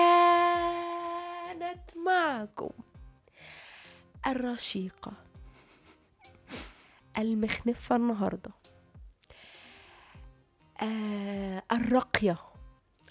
[2.06, 2.70] معكم
[4.26, 5.12] الرشيقة
[7.18, 8.50] المخنفة النهارده
[10.82, 12.36] آه الراقية.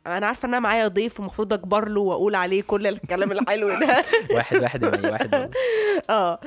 [0.08, 4.04] أنا عارفة ان أنا معايا ضيف ومفروض أكبر له وأقول عليه كل الكلام الحلو ده.
[4.36, 5.52] واحد واحد واحد واحد.
[6.10, 6.40] آه.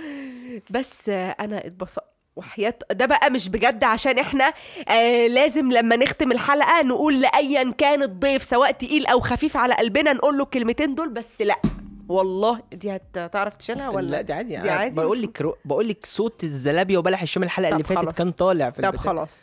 [0.70, 2.13] بس أنا اتبسطت.
[2.36, 4.52] وحياة ده بقى مش بجد عشان إحنا
[4.88, 10.12] آه لازم لما نختم الحلقة نقول لأيا كان الضيف سواء تقيل أو خفيف على قلبنا
[10.12, 11.56] نقول له الكلمتين دول بس لأ.
[12.08, 14.96] والله دي هتعرف تشيلها ولا؟ لا دي عادي دي عادي.
[14.96, 15.56] بقول لك رو...
[15.64, 18.18] بقول لك صوت الزلابية وبلح الشام الحلقة اللي فاتت.
[18.18, 18.96] كان طالع في طب.
[18.96, 19.40] خلاص.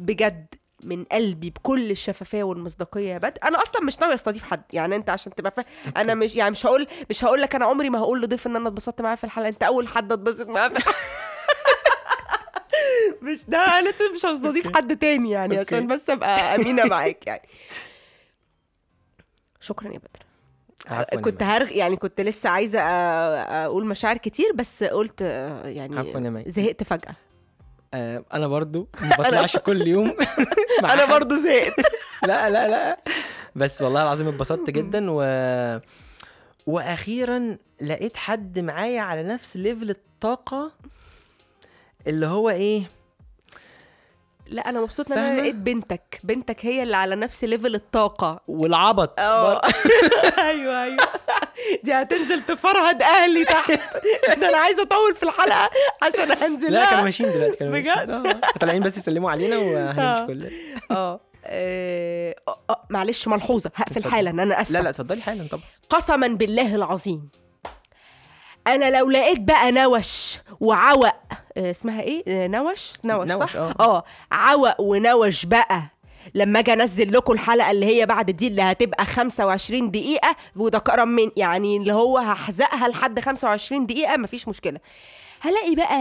[0.00, 0.46] بجد
[0.84, 5.10] من قلبي بكل الشفافية والمصداقية يا بدر أنا أصلا مش ناوي أستضيف حد يعني أنت
[5.10, 5.64] عشان تبقى فاهم
[5.96, 8.68] أنا مش يعني مش هقول مش هقول لك أنا عمري ما هقول لضيف إن أنا
[8.68, 9.48] اتبسطت معاه في الحلقة.
[9.48, 10.96] أنت أول حد أتبسط معاه في الحلقة.
[13.24, 15.58] مش ده لسه مش هستضيف حد تاني يعني.
[15.58, 17.48] عشان بس أبقى أمينة معاك يعني
[19.60, 21.42] شكرا يا بدر كنت.
[21.42, 25.20] هرغ يعني كنت لسه عايزة أقول مشاعر كتير بس قلت
[25.64, 26.44] يعني.
[26.46, 27.14] زهقت فجأة
[27.94, 30.14] آه أنا برضو ما بطلعش كل يوم
[30.84, 31.04] أنا.
[31.04, 31.74] برضو زهقت
[32.22, 32.98] لا لا لا
[33.56, 35.20] بس والله العظيم اتبسطت جدا و
[36.66, 40.72] وأخيرا لقيت حد معايا على نفس level الطاقة
[42.06, 42.82] اللي هو إيه
[44.46, 49.20] لا أنا مبسوطة إن أنا؟ لقيت بنتك بنتك هي اللي على نفس level الطاقة والعبط
[49.20, 49.60] آه
[50.38, 50.96] أيوه أيوه
[51.84, 53.70] دي هتنزل تفرهد أهلي تحت
[54.40, 55.70] ده أنا عايزة أطول في الحلقة
[56.02, 57.04] عشان أنزل لا كانوا.
[57.04, 58.40] ماشيين دلوقتي كانوا بجد؟ آه.
[58.60, 60.26] طالعين بس يسلموا علينا وهنمشي آه.
[60.26, 60.50] كلنا
[60.90, 62.34] أه آه،
[62.70, 64.04] آه، معلش ملحوظة هقفل.
[64.10, 67.28] حالا أنا اسفه لا لا اتفضلي حالا طبعا قسما بالله العظيم
[68.66, 71.12] أنا لو لقيت بقى نوش وعوق
[71.56, 73.74] آه، اسمها إيه؟ آه، نوش؟ نوش, نوش، صح؟ آه.
[73.80, 75.82] آه عوق ونوش بقى.
[76.34, 81.08] لما أجي أنزل لكم الحلقة اللي هي بعد دي اللي هتبقى 25 دقيقة وده كرم
[81.08, 84.78] من يعني اللي هو هحزقها لحد 25 دقيقة مفيش مشكلة.
[85.40, 85.96] هلاقي بقى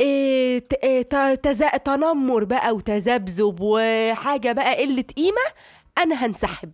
[0.00, 0.74] إيه ت-
[1.14, 5.46] ت- تز- تنمر بقى وتذبذب وحاجة بقى قلة قيمة
[5.98, 6.72] أنا هنسحب.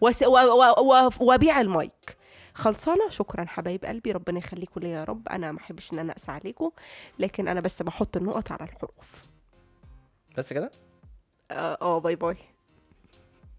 [0.00, 2.15] وس- و- و- و- وأبيع المايك.
[2.56, 3.08] خلصانة.
[3.08, 4.12] شكرا حبايب قلبي.
[4.12, 5.28] ربنا يخليكم ليا يا رب.
[5.28, 6.70] أنا ما أحبش إن أنا أقسى عليكم
[7.18, 9.22] لكن أنا بس بحط النقط على الحروف.
[10.38, 10.70] بس كده؟
[11.50, 12.36] آه آه، bye bye.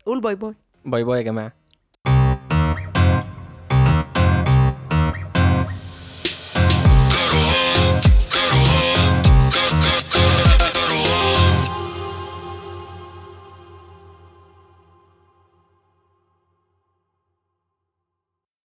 [0.06, 0.54] قول bye bye.
[0.86, 1.54] bye bye يا جماعة.